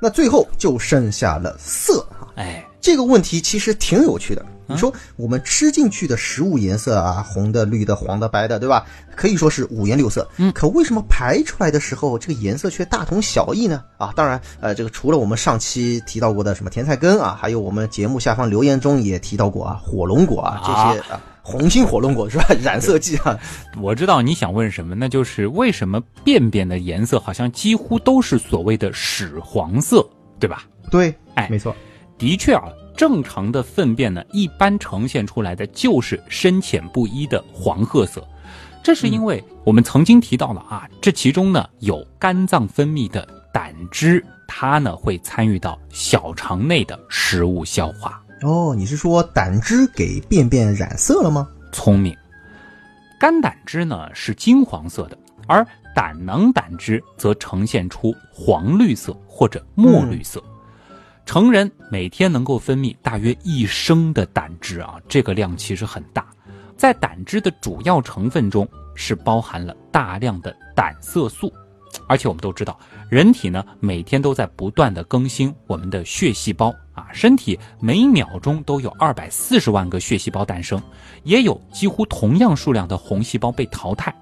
[0.00, 4.42] 那最后就剩下了色啊，哎，这个问题其实挺有趣的。
[4.70, 8.86] 你说我们吃进去的食物颜色啊，红的、绿的、黄的、白的，对吧？
[9.16, 10.26] 可以说是五颜六色。
[10.38, 13.82] 嗯可为什么排出来的时候这个颜色却大同小异呢？
[13.98, 22.46] 啊，当然，呃，这个除了我们上期提到过的什么甜菜根啊，还有我们节目下方留言中也提到过啊，火龙果啊，这些啊，红心火龙果是吧？
[22.62, 23.38] 染色剂啊，
[23.80, 30.06] 我知道你想问什么，那就是为什么便便的颜色好像几乎都是所谓的屎黄色，
[30.38, 30.64] 对吧？
[30.90, 31.74] 对，哎没错，
[32.18, 32.64] 的确啊，
[33.00, 38.22] 正常的粪便呢，一般呈现出来的就是深浅不一的黄褐色。
[38.82, 48.22] 这是因为我们曾经提到了啊，这其中呢有肝脏分泌的胆汁，它呢会参与到小肠内的食物消化。
[48.42, 51.48] 哦，你是说胆汁给便便染色了吗？
[51.72, 52.14] 聪明。
[53.18, 60.38] 肝胆汁呢是金黄色的，而胆囊胆汁则呈现出黄绿色或者墨绿色。
[61.24, 66.26] 成人每天能够分泌大约一升的胆汁啊，这个量其实很大。
[66.76, 71.52] 在胆汁的主要成分中是包含了大量的胆色素，
[72.08, 72.78] 而且我们都知道，
[73.08, 80.82] 人体呢每天都在不断的更新我们的血细胞啊，身体每秒钟都有二百四十万个血细胞诞生，
[81.22, 84.12] 也有几乎同样数量的红细胞被淘汰。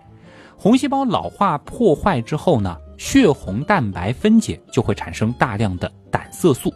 [0.57, 6.75] 红细胞老化破坏之后呢，血红蛋白分解就会产生大量的胆色素。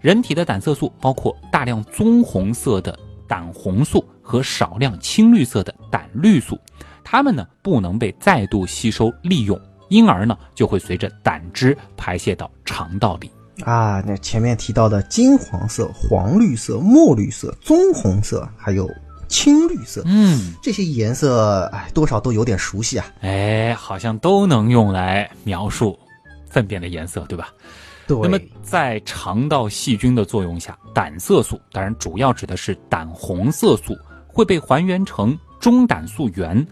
[0.00, 6.58] 人体的胆色素包括大量棕红色的胆红素和少量青绿色的胆绿素，
[7.04, 13.30] 它们呢不能被再度吸收利用，因而呢就会随着胆汁排泄到肠道里。
[13.64, 18.88] 啊，那前面提到的金黄色、黄绿色、墨绿色、棕红色，还有
[19.26, 23.06] 青绿色，嗯，这些颜色，哎，多少都有点熟悉啊。
[23.20, 25.98] 哎，好像都能用来描述
[26.48, 27.48] 粪便的颜色，对吧？
[28.08, 33.94] 那么在肠道细菌的作用下，胆色素当然主要指的是胆红色素，
[34.26, 36.66] 会被还原成中胆素原、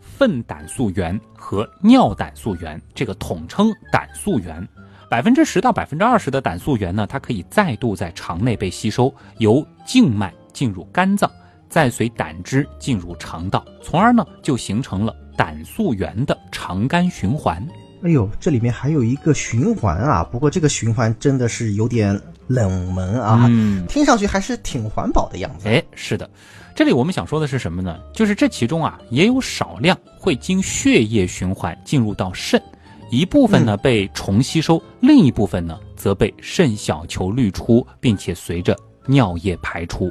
[0.00, 4.66] 粪胆素原和尿胆素原，这个统称胆素原。
[5.10, 11.30] 百分之十到百分之二十的胆素原呢，它可以再度在肠内被吸收，由静脉进入肝脏，
[11.68, 17.66] 再随胆汁进入肠道，从而呢就形成了胆素原的肠肝循环。
[18.02, 20.22] 哎呦，这里面还有一个循环啊！
[20.22, 25.68] 不过这个循环真的是有点冷门啊，嗯，听上去还是挺环保的样子。
[25.68, 26.30] 哎，是的，
[26.76, 27.98] 这里我们想说的是什么呢？
[28.12, 32.62] 就是这其中啊，也有少量会经血液循环进入到肾，
[33.10, 40.08] 一部分呢被重吸收，另一部分呢则被肾小球滤出，并且随着尿液排出。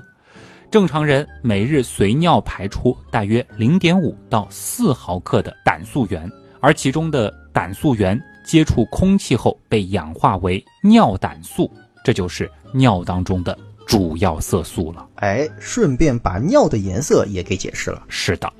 [0.69, 11.67] 正常人每日随尿排出大约零点五到四毫克的胆素原，而其中的胆素原接触空气后被氧化为尿胆素，
[12.03, 15.03] 这就是尿当中的主要色素了。
[15.15, 18.03] 哎，顺便把尿的颜色也给解释了。
[18.09, 18.53] 是的。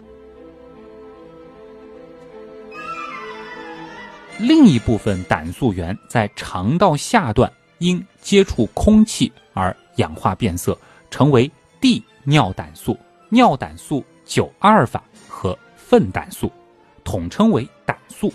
[4.39, 10.75] 另一部分胆素原在肠道下段因接触空气而氧化变色，
[11.11, 12.97] 成为 D 尿胆素、
[13.29, 16.51] 尿胆素九阿尔法和粪胆素，
[17.03, 18.33] 统称为胆素。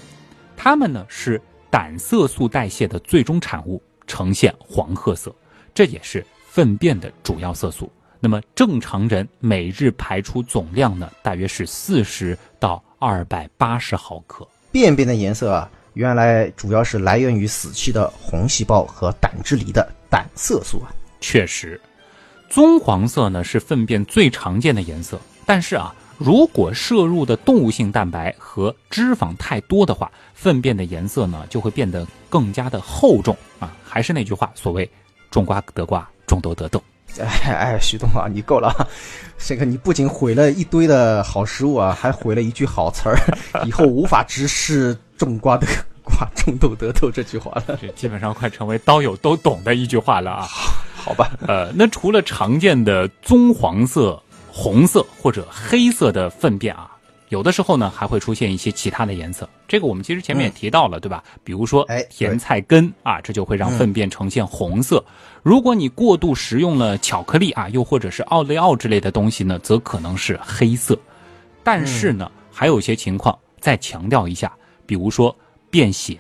[0.65, 5.35] 它们呢是胆色素代谢的最终产物，呈现黄褐色，
[5.75, 7.91] 这也是粪便的主要色素。
[8.21, 14.47] 那么正常人每日排出总量呢，大约是四十到二百八十毫克。
[14.71, 20.95] 便便的颜色啊，原来主要是来源于死去的红细胞和胆汁里的胆色素啊。
[21.21, 21.81] 确实，
[22.49, 33.75] 棕黄色呢是粪便最常见的颜色，但是啊，如果摄入的动物性蛋白和脂肪太多的话，粪便的颜色呢就会变得更加的厚重啊。
[33.85, 34.89] 还是那句话，所谓
[35.31, 36.83] 种瓜得瓜，种豆得豆。
[37.21, 38.89] 哎 哎，徐东啊，你够了啊！
[39.37, 43.19] 这个你不仅毁了一堆的好食物啊，还毁了一句好词儿，
[43.67, 45.67] 以后无法直视“种瓜得
[46.03, 47.79] 瓜，种豆得豆”这句话了。
[47.83, 50.47] 这基本上快成为刀友都懂的一句话了啊。
[50.95, 54.23] 好吧，呃，那除了常见的棕黄色、
[54.55, 56.95] 红色或者黑色的粪便啊，
[57.31, 59.49] 有的时候呢还会出现一些其他的颜色。
[59.67, 61.25] 这个我们其实前面也提到了，对吧？
[61.43, 65.03] 比如说哎甜菜根啊，这就会让粪便呈现红色。
[65.43, 70.99] 如果你过度食用了巧克力啊，又或者是奥利奥之类的东西呢，则可能是黑色。
[71.65, 74.53] 但是呢，还有一些情况再强调一下，
[74.85, 75.35] 比如说
[75.71, 76.19] 便血，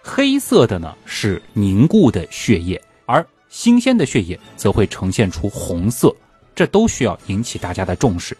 [0.00, 6.14] 黑色的呢是凝固的血液，而新鲜的血液则会呈现出红色，
[6.58, 8.36] 这都需要引起大家的重视。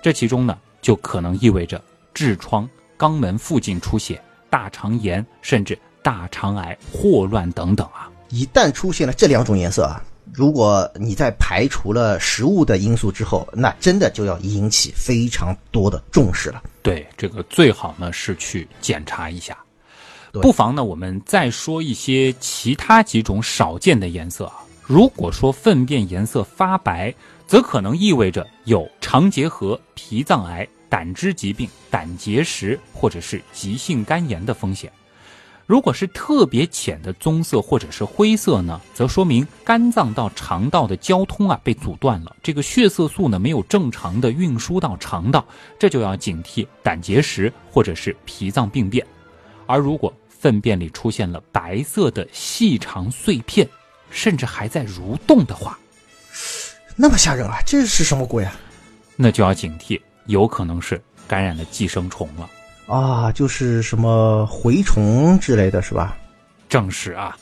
[0.00, 1.82] 这其中呢，就可能意味着
[2.14, 8.08] 痔疮、肛门附近出血、大肠炎，甚至大肠癌、霍乱等等啊。
[8.28, 10.00] 一旦出现了这两种颜色啊，
[10.32, 16.62] 如果你在排除了食物的因素之后，那真的就要引起非常多的重视了。
[16.82, 19.58] 对，这个最好呢是去检查一下。
[20.30, 24.58] 不妨呢，我们再说一些其他几种少见的颜色啊。
[24.82, 27.12] 如果说粪便颜色发白，
[27.46, 34.90] 则可能意味着有肠结核、脾脏癌、胆汁疾病、胆结石或者是急性肝炎的风险。
[35.64, 45.44] 如果是特别浅的棕色或者是灰色呢，则说明肝脏到肠道的交通啊被阻断了，这个血色素呢没有正常的运输到肠道，
[45.76, 49.04] 这就要警惕胆结石或者是脾脏病变。
[49.66, 53.68] 而如果粪便里出现了白色的细长碎片，
[54.08, 55.76] 甚至还在蠕动的话，
[56.98, 57.58] 那么吓人啊！
[57.66, 58.54] 这是什么鬼啊？
[59.16, 62.48] 那就要警惕，有可能是感染了寄生虫了。
[62.86, 66.16] 啊，就是什么蛔虫之类的是吧？
[66.70, 67.36] 正是啊。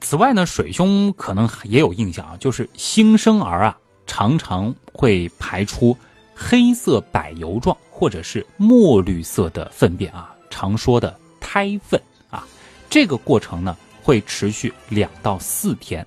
[0.00, 5.96] 此外呢，水兄可能也有印象啊，就是新生儿啊，常常会排出
[6.34, 12.46] 黑色柏油状或者是墨绿色的粪便啊，常说的胎粪啊。
[12.88, 16.06] 这个过程呢，会持续两到四天。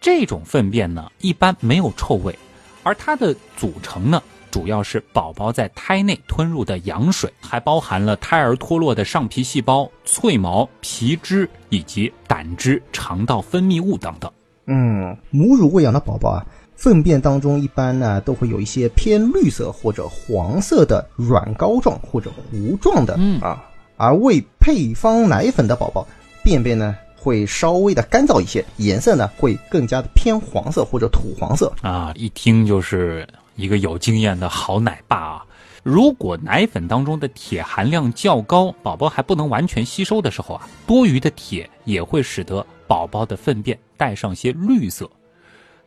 [0.00, 2.36] 这种粪便呢，一般没有臭味，
[2.82, 14.30] 而它的组成呢，主要是宝宝在胎内吞入的羊水，还包含了胎儿脱落的上皮细胞、脆毛、皮脂以及胆汁、肠道分泌物等等。
[14.66, 16.46] 嗯，母乳喂养的宝宝啊，
[16.76, 23.64] 粪便当中一般呢都会有一些偏绿色或者黄色的软膏状或者糊状的、嗯啊，
[23.96, 26.06] 而喂配方奶粉的宝宝，
[26.44, 31.72] 便便呢会稍微的干燥一些，颜色呢会更加的偏黄色或者土黄色。
[31.82, 35.44] 啊，一听就是一个有经验的好奶爸啊。
[35.82, 45.10] 如果奶粉当中的铁含量较高，宝宝还不能完全吸收的时候啊，多余的铁也会使得宝宝的粪便带上些绿色。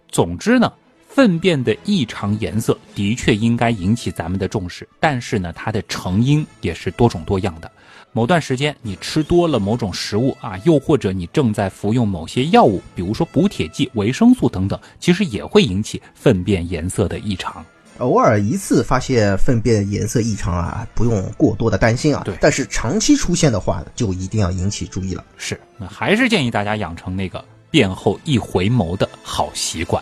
[0.10, 0.74] 总之呢，
[1.14, 7.70] 粪便的异常颜色的确应该引起咱们的重视，但是呢，它的成因也是多种多样的。
[8.14, 17.64] 某段时间你吃多了某种食物啊，又或者你正在服用某些药物，比如说补铁剂、维生素等等，其实也会引起粪便颜色的异常。
[17.98, 22.22] 偶尔一次发现粪便颜色异常啊，不用过多的担心啊。
[22.24, 25.24] 对但是长期出现的话，就一定要引起注意了。
[25.38, 30.02] 是，那还是建议大家养成那个便后一回眸的好习惯。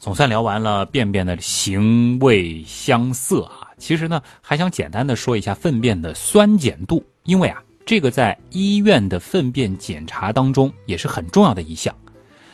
[0.00, 11.94] 总算聊完了便便的形味香色啊，其实呢，还想简单的说一下粪便的酸碱度，因为啊，这个在医院的粪便检查当中也是很重要的一项。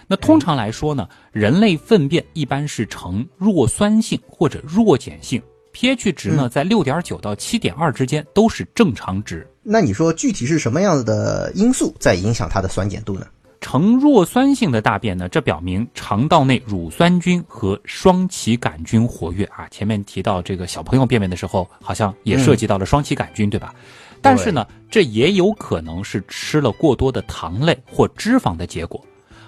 [0.09, 5.41] 那通常来说呢，人类粪便一般是呈弱酸性或者弱碱性
[5.73, 9.49] ，pH 值呢在六点九到七点二之间都是正常值。
[9.63, 13.27] 那你说具体是什么样子的因素在影响它的酸碱度呢？
[13.69, 19.67] 呈弱酸性的大便呢，这表明肠道内乳酸菌和双歧杆菌活跃啊。
[19.73, 23.75] 前面提到这个小朋友便便的时候，好像也涉及到了双歧杆菌，对吧？
[24.23, 29.05] 但是呢，这也有可能是吃了过多的糖类或脂肪的结果。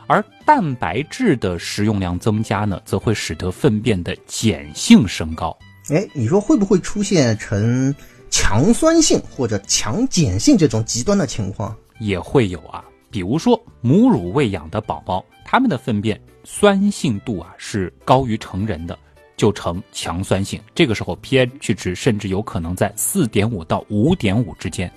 [0.08, 5.56] 而蛋白质的食用量增加呢，则会使得粪便的碱性升高。
[5.90, 7.94] 哎，你说会不会出现呈
[8.30, 11.72] 强酸性或者强碱性这种极端的情况？
[12.00, 18.98] 也会有啊，比如说母乳喂养的宝宝，他们的粪便酸性度啊是高于成人的，
[19.36, 20.60] 就呈强酸性。
[20.74, 24.92] 这个时候 pH 值甚至有可能在四点五到五点五之间。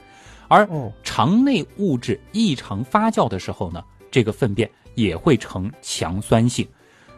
[0.47, 0.67] 而
[1.01, 3.81] 肠内物质异常发酵的时候呢，
[4.11, 6.67] 这个粪便也会呈强酸性。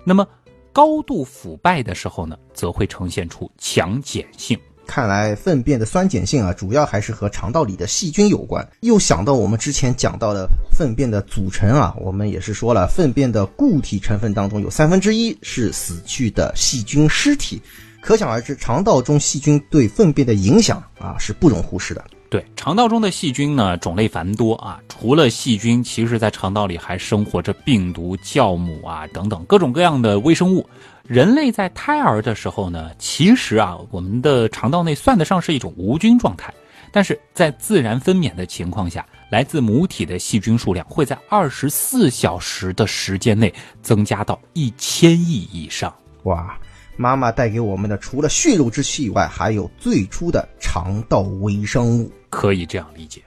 [0.04, 0.28] 那么
[0.72, 4.60] 高度腐败的时候呢，则会呈现出强碱性。
[4.94, 8.64] 看来粪便的酸碱性啊，主要还是和肠道里的细菌有关。
[8.82, 17.60] 又想到我们之前讲到的粪便的组成啊，我们也是说了，粪便的固体成分当中有三分之一是死去的细菌尸体，
[18.04, 22.06] 可想而知，肠道中细菌对粪便的影响啊是不容忽视的。
[22.34, 30.68] 对，肠道中的细菌呢种类繁多啊，除了细菌，其实在肠道里还生活着病毒、酵母啊等等各种各样的微生物。
[31.04, 36.52] 人类在胎儿的时候呢，其实啊，我们的肠道内算得上是一种无菌状态，
[36.92, 43.54] 但是在自然分娩的情况下，来自母体的细菌数量会在二十四小时的时间内
[43.84, 45.94] 增加到一千亿以上。
[46.24, 46.58] 哇，
[46.98, 53.22] 妈妈带给我们的除了血肉之躯以外，还有最初的肠道微生物，可以这样理解。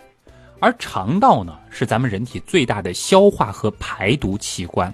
[0.59, 4.93] 而肠道呢，是咱们人体最大的消化和排毒器官。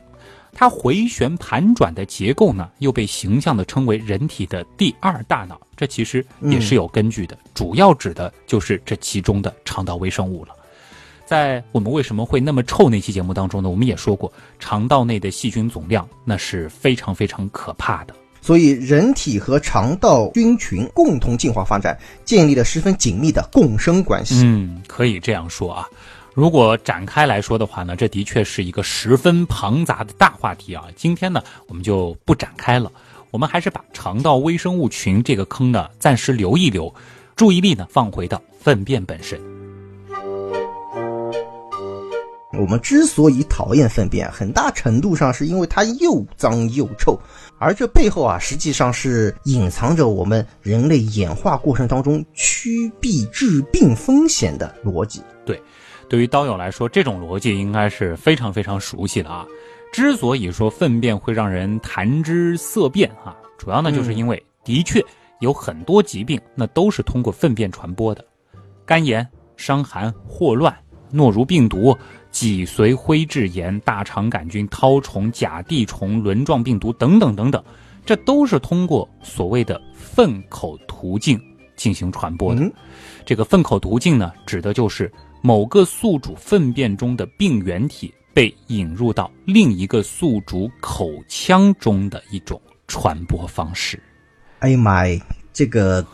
[0.54, 5.58] 它回旋盘转的结构呢，又被形象的称为人体的第二大脑。
[5.74, 10.54] 这其实也是有根据的，主要指的就是这其中的肠道微生物了。
[11.24, 18.14] 在我们为什么会那么臭那期节目当中呢，我们也说过，肠道内的细菌总量那是非常非常可怕的。
[18.42, 24.42] 所以，人体和肠道菌群共同进化发展，建立了十分紧密的共生关系。
[24.44, 25.88] 嗯，可以这样说啊。
[26.34, 30.84] 如果展开来说的话呢，这的确是一个十分庞杂的大话题啊。
[30.96, 32.90] 今天呢，我们就不展开了，
[33.30, 36.92] 我们还是把肠道微生物群这个坑呢暂时留一留，
[37.36, 39.51] 注意力呢放回到粪便本身。
[42.52, 47.18] 我们之所以讨厌粪便，很大程度上是因为它又脏又臭，
[47.58, 55.22] 而这背后啊，实际上是隐藏着我们人类演化过程当中趋避致病风险的逻辑。
[55.46, 55.60] 对，
[56.10, 59.46] 对于刀友来说，这种逻辑应该是非常非常熟悉的啊。
[59.90, 65.02] 之所以说粪便会让人谈之色变啊，主要呢就是因为的确
[65.40, 68.22] 有很多疾病，那都是通过粪便传播的，
[68.84, 69.26] 肝炎、
[69.56, 70.76] 伤寒、霍乱、
[71.10, 71.96] 诺如病毒。
[72.32, 77.62] 脊髓灰质炎、大肠杆菌、绦虫、甲地虫、轮状病毒等等等等，
[78.04, 81.40] 这都是通过所谓的粪口途径
[81.76, 82.68] 进行传播的。
[83.24, 85.12] 这个粪口途径呢，指的就是
[85.42, 94.02] 某个宿主粪便中的病原体被引入到另一个宿主口腔中的一种传播方式。
[94.60, 96.04] 哎呀妈呀，这个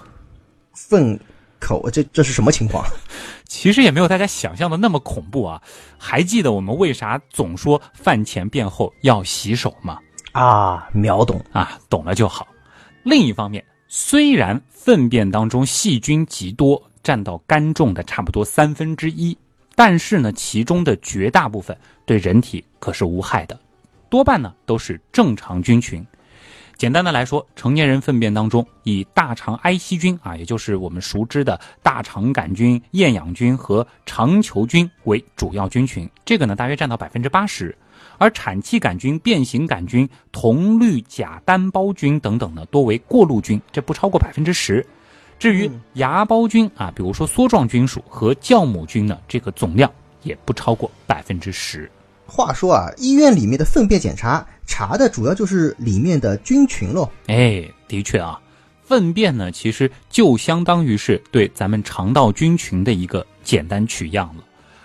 [0.75, 1.19] 粪
[1.61, 2.85] 口，这这是什么情况？
[3.49, 5.61] 其实也没有大家想象的那么恐怖啊！
[5.96, 9.99] 还记得我们为啥总说饭前便后要洗手吗？
[10.32, 12.46] 啊，秒懂啊，懂了就好。
[13.03, 19.36] 另一方面，虽然粪便当中细菌极多，占到干重的差不多三分之一，
[19.74, 23.59] 但是呢，其中的绝大部分对人体可是无害的，
[24.11, 26.07] 多半呢都是正常菌群。
[26.79, 37.76] 简单的来说，成年人粪便当中以大肠埃希菌啊，也就是我们熟知的大肠杆菌、厌氧菌和肠球菌为主要菌群，这个呢大约占到百分之八十，
[38.16, 44.87] 而产气杆菌、变形杆菌、铜绿假单胞菌等等呢多为过路菌，这不超过百分之十。
[45.37, 49.91] 至于芽孢菌啊，比如说梭状菌属和酵母菌呢，这个总量
[50.22, 51.91] 也不超过百分之十。
[52.24, 57.11] 话说啊，医院里面的粪便检查查的主要就是里面的菌群喽。
[57.27, 58.39] 哎，的确啊，
[58.85, 64.45] 粪便呢其实就相当于是对咱们肠道菌群的一个简单取样了。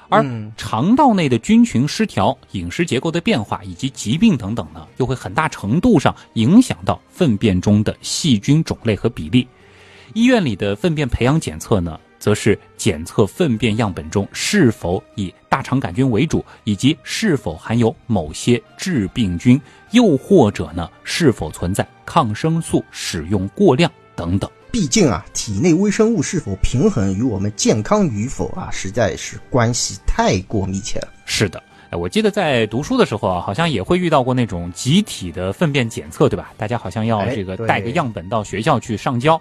[0.10, 0.24] 而
[0.56, 9.48] 肠道内的菌群失调、饮食结构的变化以及疾病等等呢，又会很大程度上影响到粪便中的细菌种类和比例。
[10.14, 12.00] 医院里的粪便培养检测呢？
[12.24, 19.60] 则是检测粪便样本中是否以大肠杆菌为主，以及是否含有某些致病菌，
[19.92, 24.50] 又或者呢是否存在抗生素使用过量等等。
[24.72, 31.10] 毕竟啊，体内微生物是否平衡与我们健康与否啊，实在是关系太过密切了。
[31.26, 31.62] 是的，
[31.92, 36.54] 我记得在读书的时候啊，好像也会遇到过那种集体的粪便检测，对吧？
[36.56, 39.38] 大家好像要这个带个样本到学校去上交。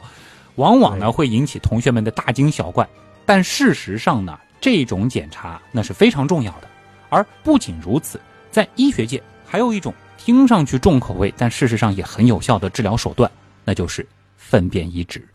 [0.56, 2.88] 往往呢会引起同学们的大惊小怪，
[3.24, 6.68] 但事实上呢，这种检查那是非常重要的。
[7.08, 13.30] 而不仅如此，在医学界还有一种听上去重口味，但事实上也很有效的治疗手段，
[13.64, 15.26] 那就是粪便移植。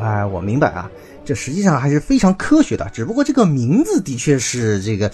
[0.00, 0.90] 哎，我明白啊，
[1.24, 5.10] 这实际上还是非常科学的，只不过这个名字的确是这个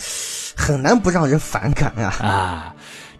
[0.57, 2.74] 很难不让人反感啊啊。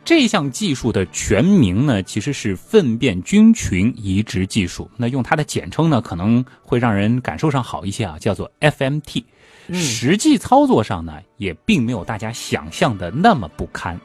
[0.09, 4.91] 这项技术的全名呢，其实是粪便菌群移植技术。
[4.97, 9.23] 那用它的简称呢，可能会让人感受上好一些啊，叫做 FMT。
[9.71, 14.01] 实际操作上呢，也并没有大家想象的那么不堪。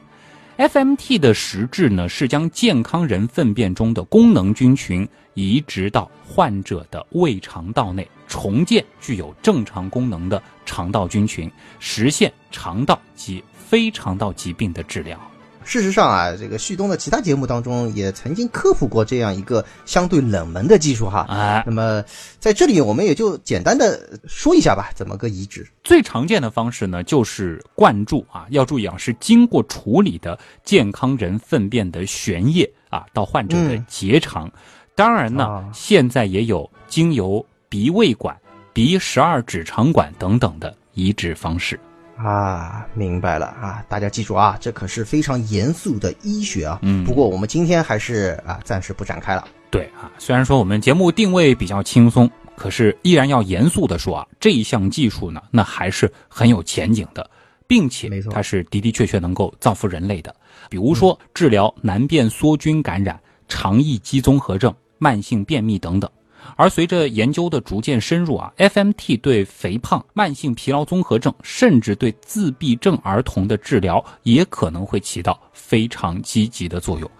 [0.58, 11.50] FMT 的实质呢，是将健康人粪便中的功能菌群移植到患者的胃肠道内，重建具有正常功能的肠道菌群，
[11.80, 15.18] 实现肠道及非肠道疾病的治疗。
[15.64, 21.20] 事实上啊，这个旭东的其他节目当中也曾经科普过这样一个相对冷门的技术哈。
[21.28, 22.04] 啊，那么
[22.38, 25.66] 在这里我们也就简单的说一下吧，怎么个移植？
[25.82, 34.50] 最常见的方式呢，就是灌注啊，要注意啊，是经过处理的健康人粪便的悬液啊，到患者的结肠。
[34.94, 38.36] 当然呢，现在也有经由鼻胃管、
[38.72, 41.80] 鼻十二指肠管等等的移植方式。
[42.16, 43.84] 啊，明白了啊！
[43.88, 46.78] 大家记住啊，这可是非常严肃的医学啊。
[46.82, 49.46] 嗯，不过我们今天还是啊，暂时不展开了。
[49.70, 57.28] 对啊，虽然说我们节目定位比较轻松，可是依然要严肃的说啊，这一项技术呢，那还是很有前景的，
[57.66, 60.34] 并且它是的的确确能够造福人类的。
[60.70, 66.08] 比如说治疗难辨梭菌感染、肠易激综合症、慢性便秘等等。
[66.56, 77.10] 而随着研究的逐渐深入啊，FMT 对肥胖、慢性疲劳综合症，甚至对自闭症儿童的治疗，也可能会起到非常积极的作用。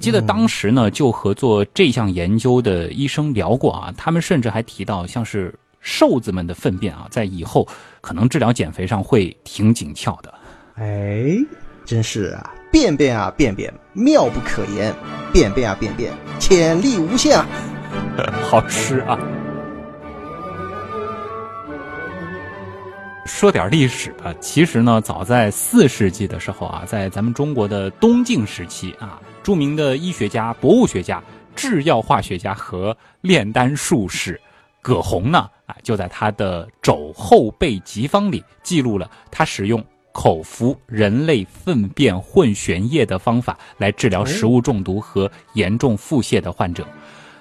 [0.00, 7.66] 记得当时呢，就和做这项研究的医生聊过啊，他们甚至还提到，像是瘦子们的粪便啊，在以后
[8.00, 10.34] 可能治疗减肥上会挺紧俏的。
[10.74, 11.36] 哎，
[11.84, 14.92] 真是啊，便便啊便便，妙不可言；
[15.32, 17.46] 便便啊便便，潜力无限啊。
[18.42, 19.18] 好吃啊！
[23.26, 24.32] 说点历史吧。
[24.40, 31.22] 其实呢，早在四世纪的时候啊，在咱们中国的东晋时期啊，著名的医学家、博物学家、
[31.56, 34.40] 制药化学家和炼丹术士
[34.80, 46.86] 葛洪呢，啊，就在他的《肘后备急方》里记录了他使用口服人类粪便混悬液的方法来治疗食物中毒和严重腹泻的患者。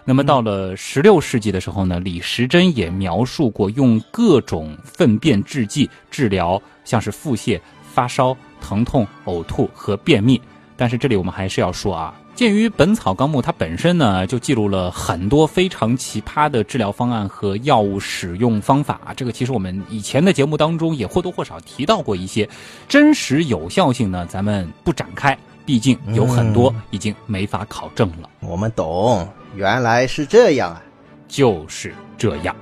[0.06, 7.60] 那么到了十六世纪的时候呢，李时珍也描述过用各种粪便制剂治疗像是腹泻、
[7.94, 10.40] 发烧、疼痛、呕吐和便秘。
[10.76, 22.50] 但是这里我们还是要说啊，鉴于《本草纲目》它本身呢就记录了很多非常奇葩的治疗方案和药物使用方法啊，这个其实我们以前的节目当中也或多或少提到过一些，
[22.90, 28.30] 真实有效性呢，咱们不展开，毕竟有很多已经没法考证了。
[28.42, 29.28] 我们懂。
[29.56, 30.82] 原来是这样啊，
[31.28, 32.56] 就是这样。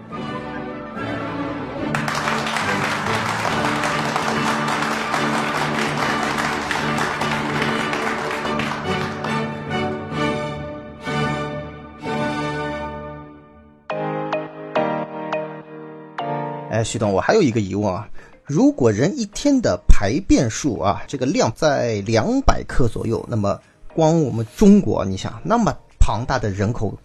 [16.70, 18.08] 哎，徐董，我还有一个疑问啊，
[18.44, 23.60] 如果人一天的排便数啊，这个量在两百克左右，那么。
[23.94, 26.98] 光我们中国，你想那么庞大的人口。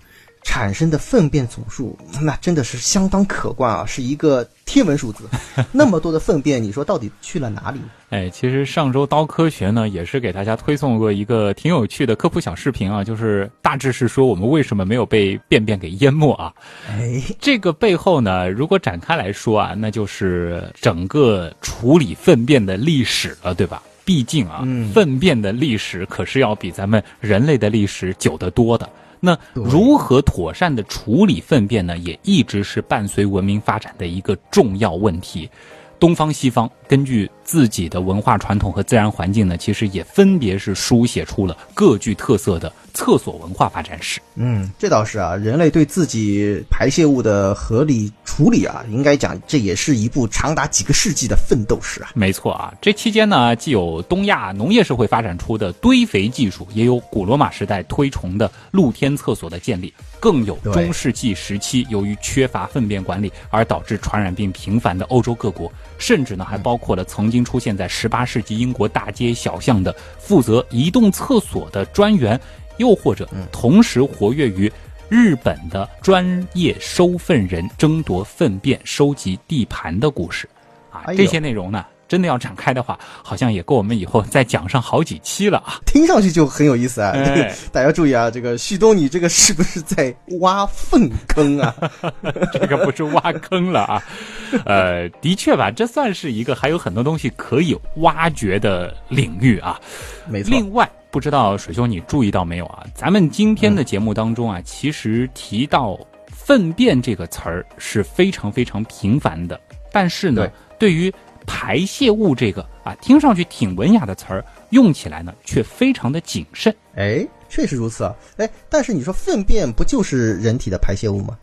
[0.45, 5.24] 产生的粪便总数，那真的是相当可观啊，是一个天文数字。
[5.72, 7.80] 那么多的粪便，你说到底去了哪里？
[8.11, 16.52] 哎，其实上周刀科学呢，也是给大家推送过一个挺有趣的科普小视频啊，就是大致是说我们为什么没有被便便给淹没啊？
[16.88, 23.82] 哎，这个背后呢，如果展开来说啊，那就是整个处理粪便的历史了，对吧？
[24.04, 28.88] 毕竟啊，粪便的历史可是要比咱们人类的历史久得多的。
[29.18, 31.98] 那如何妥善的处理粪便呢？
[31.98, 35.50] 也一直是伴随文明发展的一个重要问题。
[35.98, 42.70] 东方西方根据自己的文化传统和自然环境呢，其实也分别是书写出了各具特色的。
[42.92, 45.36] 厕所文化发展史，嗯，这倒是啊。
[45.36, 52.09] 人类对自己排泄物的合理处理啊，应该讲这也是一部长达几个世纪的奋斗史啊。
[52.14, 72.39] 没错啊，这期间呢，既有东亚农业社会发展出的堆肥技术，也有古罗马时代推崇的露天厕所的建立，更有中世纪时期由于缺乏粪便管理而导致传染病频繁的欧洲各国，甚至呢，还包括了曾经出现在十八世纪英国大街小巷的负责移动厕所的专员。
[72.78, 74.70] 又或者同时活跃于
[75.09, 80.47] 日本的专业收粪人争夺粪便、收集地盘的故事，
[80.91, 85.80] 啊，这些内容呢，真的要展开的话，好像也够我们以后再讲上好几期了啊！
[85.86, 87.12] 听上去就很有意思啊！
[87.72, 91.74] 大家注意啊，这个旭东，你这个是不是在挖粪坑啊？
[92.52, 94.02] 这个不是挖坑了啊，
[94.64, 99.80] 呃，的确吧，这算是一个还有很多东西可以挖掘的领域啊。
[100.26, 100.50] 没错。
[100.50, 100.88] 另外。
[101.09, 102.84] 不知道水兄你注意到没有啊？
[102.94, 105.98] 咱们今天的节目当中啊，其实提到
[106.28, 109.59] “粪便”这个词儿是非常非常频繁的，
[109.90, 110.46] 但是呢，
[110.78, 111.11] 对于
[111.47, 116.74] 排泄物这个啊，听上去挺文雅的词儿，用起来呢却非常的谨慎。
[116.97, 118.14] 哎，确实如此啊。
[118.36, 121.38] 哎，但是你说粪便不就是人体的排泄物吗？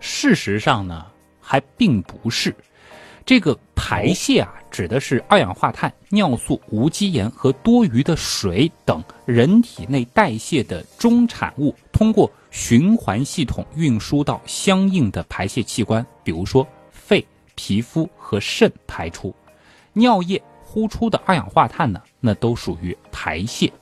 [0.00, 1.06] 事实上呢，
[1.40, 2.54] 还并不是。
[3.24, 17.24] 这个排泄啊，指的是二氧化碳、尿素、无机盐和多余的水等人体内代谢的中产物，通过循环系统运输到相应的排泄器官，比如说肺、
[17.54, 19.32] 皮肤和肾排出。
[19.92, 23.72] 尿液呼出的二氧化碳呢，那都属于排泄。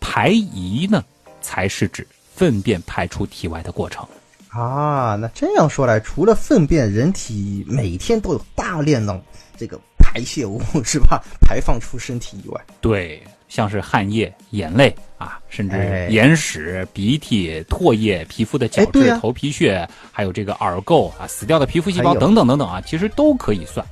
[0.00, 1.04] 排遗呢，
[1.40, 4.06] 才是指粪便排出体外的过程。
[4.48, 9.18] 啊，那这样说来，除了粪便，人体每天都有大量的
[9.56, 11.22] 这个排泄物，是吧？
[11.40, 23.86] 排放出身体以外，对，像是汗液、眼泪啊，甚至眼屎、鼻涕、唾液、皮肤的角质、头皮屑，还有这个耳垢啊，死掉的皮肤细胞等等等等啊，其实都可以算。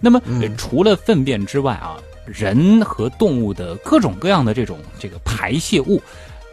[0.00, 0.20] 那么，
[0.56, 1.96] 除了粪便之外啊，
[2.26, 6.02] 人和动物的各种各样的这种这个排泄物。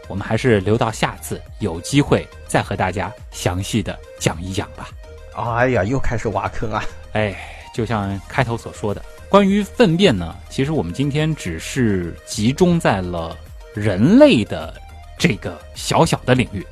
[0.06, 4.88] 我们还是留到下次有机会再和大家详细的讲一讲吧。
[5.36, 6.82] 哎呀，又开始挖坑啊！
[7.12, 7.36] 哎，
[7.74, 13.36] 就像开头所说的，关于粪便呢，其实我们今天只是集中在了
[13.74, 14.74] 人类的
[15.18, 16.66] 这个小小的领域。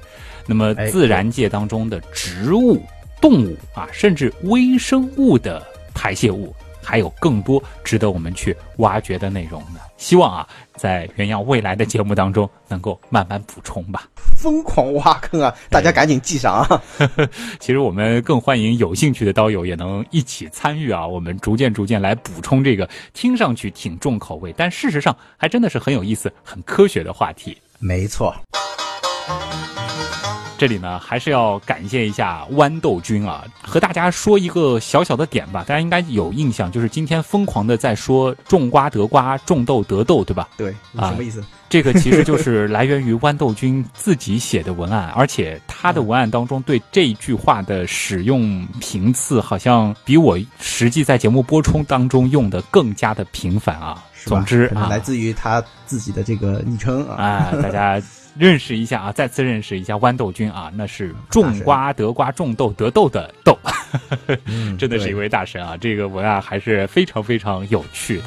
[0.46, 2.82] 那么，自然界当中的植物、
[3.20, 5.62] 动物啊，甚至微生物的
[5.92, 6.56] 排泄物。
[6.86, 9.80] 还有更多值得我们去挖掘的内容呢。
[9.96, 14.08] 希望啊，在原样未来的节目当中能够慢慢补充吧。
[14.36, 15.52] 疯狂挖坑啊！
[15.70, 16.82] 大家赶紧记上啊。
[17.58, 21.04] 其实我们更欢迎有兴趣的刀友也能一起参与啊。
[21.04, 27.56] 我们逐渐逐渐来补充这个听上去挺重口味，但事实上还真的是很有意思、很科学的话题。
[27.80, 28.32] 没错。
[30.58, 40.48] 这里呢，还是要感谢一下豌豆君啊，和大家说一个小小的点吧，大家应该有印象，就是今天疯狂的在说种瓜得瓜，种豆得豆，对吧？
[40.56, 41.44] 对，什么意思？
[41.68, 54.02] 这个其实就是来源于豌豆君自己写的文案，而且他的文案当中对这句话的使用频次，好像比我实际在节目播出当中用的更加的频繁啊。
[54.24, 58.00] 总之啊，来自于他自己的这个昵称啊，大家。
[58.38, 63.58] 认识一下啊，再次认识一下豌豆君啊，那是种瓜得瓜，种豆得豆的豆，
[64.78, 65.76] 真的是一位大神啊！
[65.76, 68.24] 这个文案还是非常非常有趣的。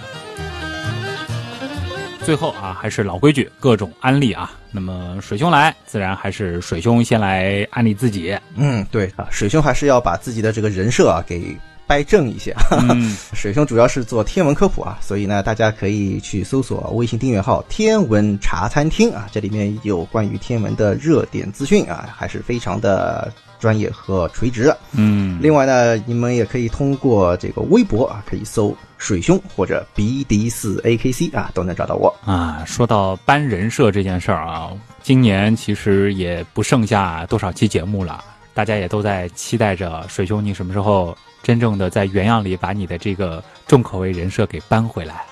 [2.23, 4.51] 最后啊，还是老规矩，各种安利啊。
[4.71, 8.37] 那么水兄来，自然还是水兄先来安利自己。
[8.55, 11.57] 嗯，对啊，水兄还是要把自己的这个人设啊给。
[11.89, 12.55] 掰正一些，
[13.33, 24.71] 水兄主要是做天文科普啊，所以呢，大家可以去搜索微信订阅号“天文茶餐厅”啊，这里面有关于天文的热点资讯啊，还是非常的专业和垂直。
[24.91, 32.63] 嗯，另外呢，你们也可以通过这个微博啊，可以搜水兄或者 BD 四 AKC 啊，都能找到我啊。
[32.67, 34.69] 说到搬人设这件事儿啊，
[35.01, 38.23] 今年其实也不剩下多少期节目了，
[38.53, 41.17] 大家也都在期待着水兄你什么时候
[41.49, 45.25] 真正的在原样里把你的这个重口味人设给搬回来。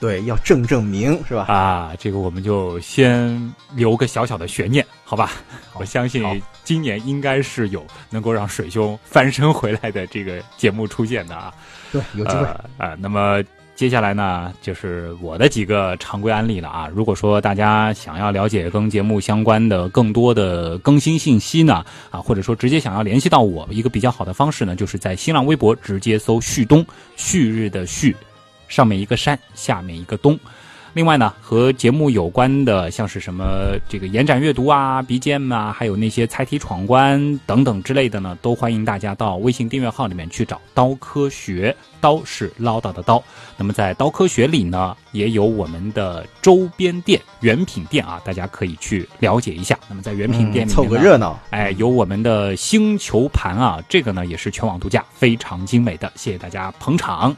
[0.00, 1.44] 对，要正正名是吧？
[1.46, 5.30] 啊，这个我们就先留个小小的悬念，好吧？
[5.74, 11.54] 我相信今年应该是有能够让水兄翻身回来的这个节目出现的啊。
[11.92, 12.44] 对，有机会
[12.78, 12.96] 啊。
[12.98, 13.40] 那么
[13.80, 16.86] 接下来呢，就是我的几个常规案例了啊。
[16.94, 26.84] 如果说大家想要了解跟节目相关的更多的更新信息呢，啊，或者说直接想要联系到我，一个比较好的方式呢，就是在新浪微博直接搜“旭东”，
[27.16, 28.14] 旭日的旭。
[28.68, 30.38] 上面一个山，下面一个东。
[30.92, 43.22] 另外呢，和节目有关的，像是什么这个延展阅读啊、BGM 啊，还有那些猜题闯关等等之类的呢，都欢迎大家到微信订阅号里面去找“刀科学”，刀是唠叨的刀。
[43.56, 49.78] 那么在“刀科学”里呢，也有我们的周边店、原品店啊，大家可以去了解一下。
[49.88, 57.36] 那么在原品店里凑个热闹，哎，有我们的星球盘啊，这个呢也是全网独家，非常精美的，谢谢大家捧场。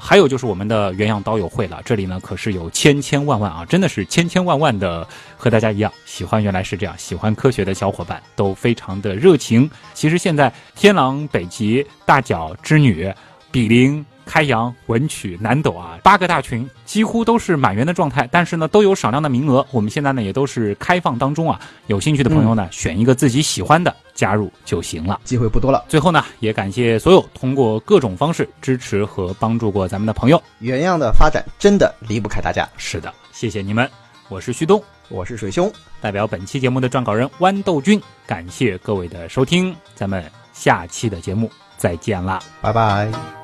[0.00, 9.70] 还有就是我们的原样刀友会了，这里呢可是有千千万万啊，真的是千千万万的和大家一样喜欢原来是这样喜欢科学的小伙伴都非常的热情。
[9.94, 13.12] 其实现在天狼、北极、大角、织女、
[13.52, 14.04] 比邻。
[14.30, 19.66] 开阳、文曲、南斗啊，八个大群几乎都是满员的状态，但是呢，都有少量的名额。
[19.72, 25.20] 我们现在呢也都是开放当中啊，有兴趣的朋友呢，选一个自己喜欢的加入就行了。
[25.24, 25.84] 机会不多了。
[25.88, 30.40] 最后呢，也感谢所有通过各种方式支持和帮助过咱们的朋友。
[30.60, 32.68] 原样的发展真的离不开大家。
[32.76, 33.90] 是的，谢谢你们。
[34.28, 35.68] 我是旭东，我是水兄，
[36.00, 43.39] 代表本期节目的撰稿人豌豆君，感谢各位的收听，咱们下期的节目再见啦，拜拜。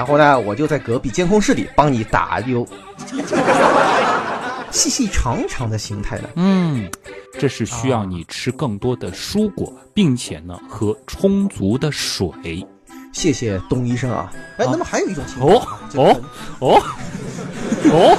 [0.00, 2.66] 然后呢，我就在隔壁监控室里帮你打有
[4.72, 6.30] 细细长长的形态的。
[6.36, 6.90] 嗯，
[7.38, 12.66] 这是需要你吃更多的蔬果，并且呢喝充足的水。
[13.12, 14.32] 谢谢东医生啊。
[14.56, 15.54] 哎，那么还有一种情况，
[15.94, 16.18] 哦
[16.60, 16.82] 哦
[17.92, 18.16] 哦，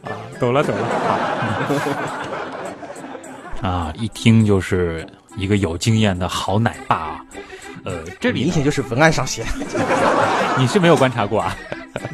[0.08, 0.08] 啊，
[0.40, 0.86] 懂了懂了
[3.60, 5.06] 啊， 啊，一听就是
[5.36, 7.20] 一个有经验的好奶爸啊。
[7.84, 9.44] 呃，这明显就是文案上写，
[10.58, 11.56] 你是没有观察过啊？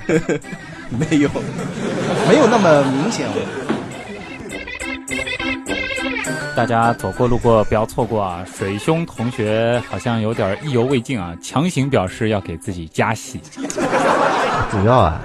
[0.89, 1.29] 没有，
[2.29, 3.29] 没有那么明显。
[6.55, 8.43] 大家走过路过不要错过啊！
[8.51, 13.39] 水兄同学好像有点意犹未尽啊，强行表示要给自己加戏。
[14.71, 15.21] 主要啊，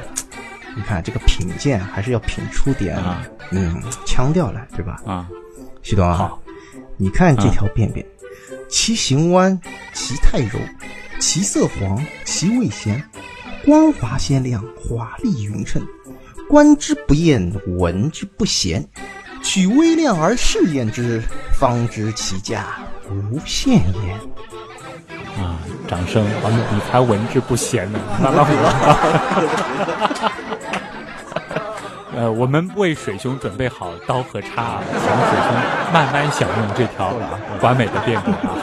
[0.76, 3.22] 你看这个品鉴还是要品出点啊，
[3.52, 5.00] 嗯，腔调来，对吧？
[5.06, 5.26] 啊，
[5.82, 6.34] 徐东啊，
[6.98, 8.06] 你看这条便便。
[8.72, 9.60] 其形弯，
[9.94, 10.58] 其态柔，
[11.20, 13.04] 其色黄，其味咸，
[13.66, 15.86] 光滑鲜亮，华丽匀称，
[16.50, 18.88] 观之不厌，闻之不嫌。
[19.44, 21.22] 取微量而试验之，
[21.60, 22.66] 方知其价
[23.10, 24.14] 无限也。
[25.42, 25.60] 啊！
[25.88, 26.26] 掌声！
[26.26, 28.00] 啊，你才闻之不咸呢。
[32.16, 37.14] 呃，我们为水兄准备好刀和叉，啊请水兄慢慢享用这条
[37.62, 38.56] 完美的便便啊！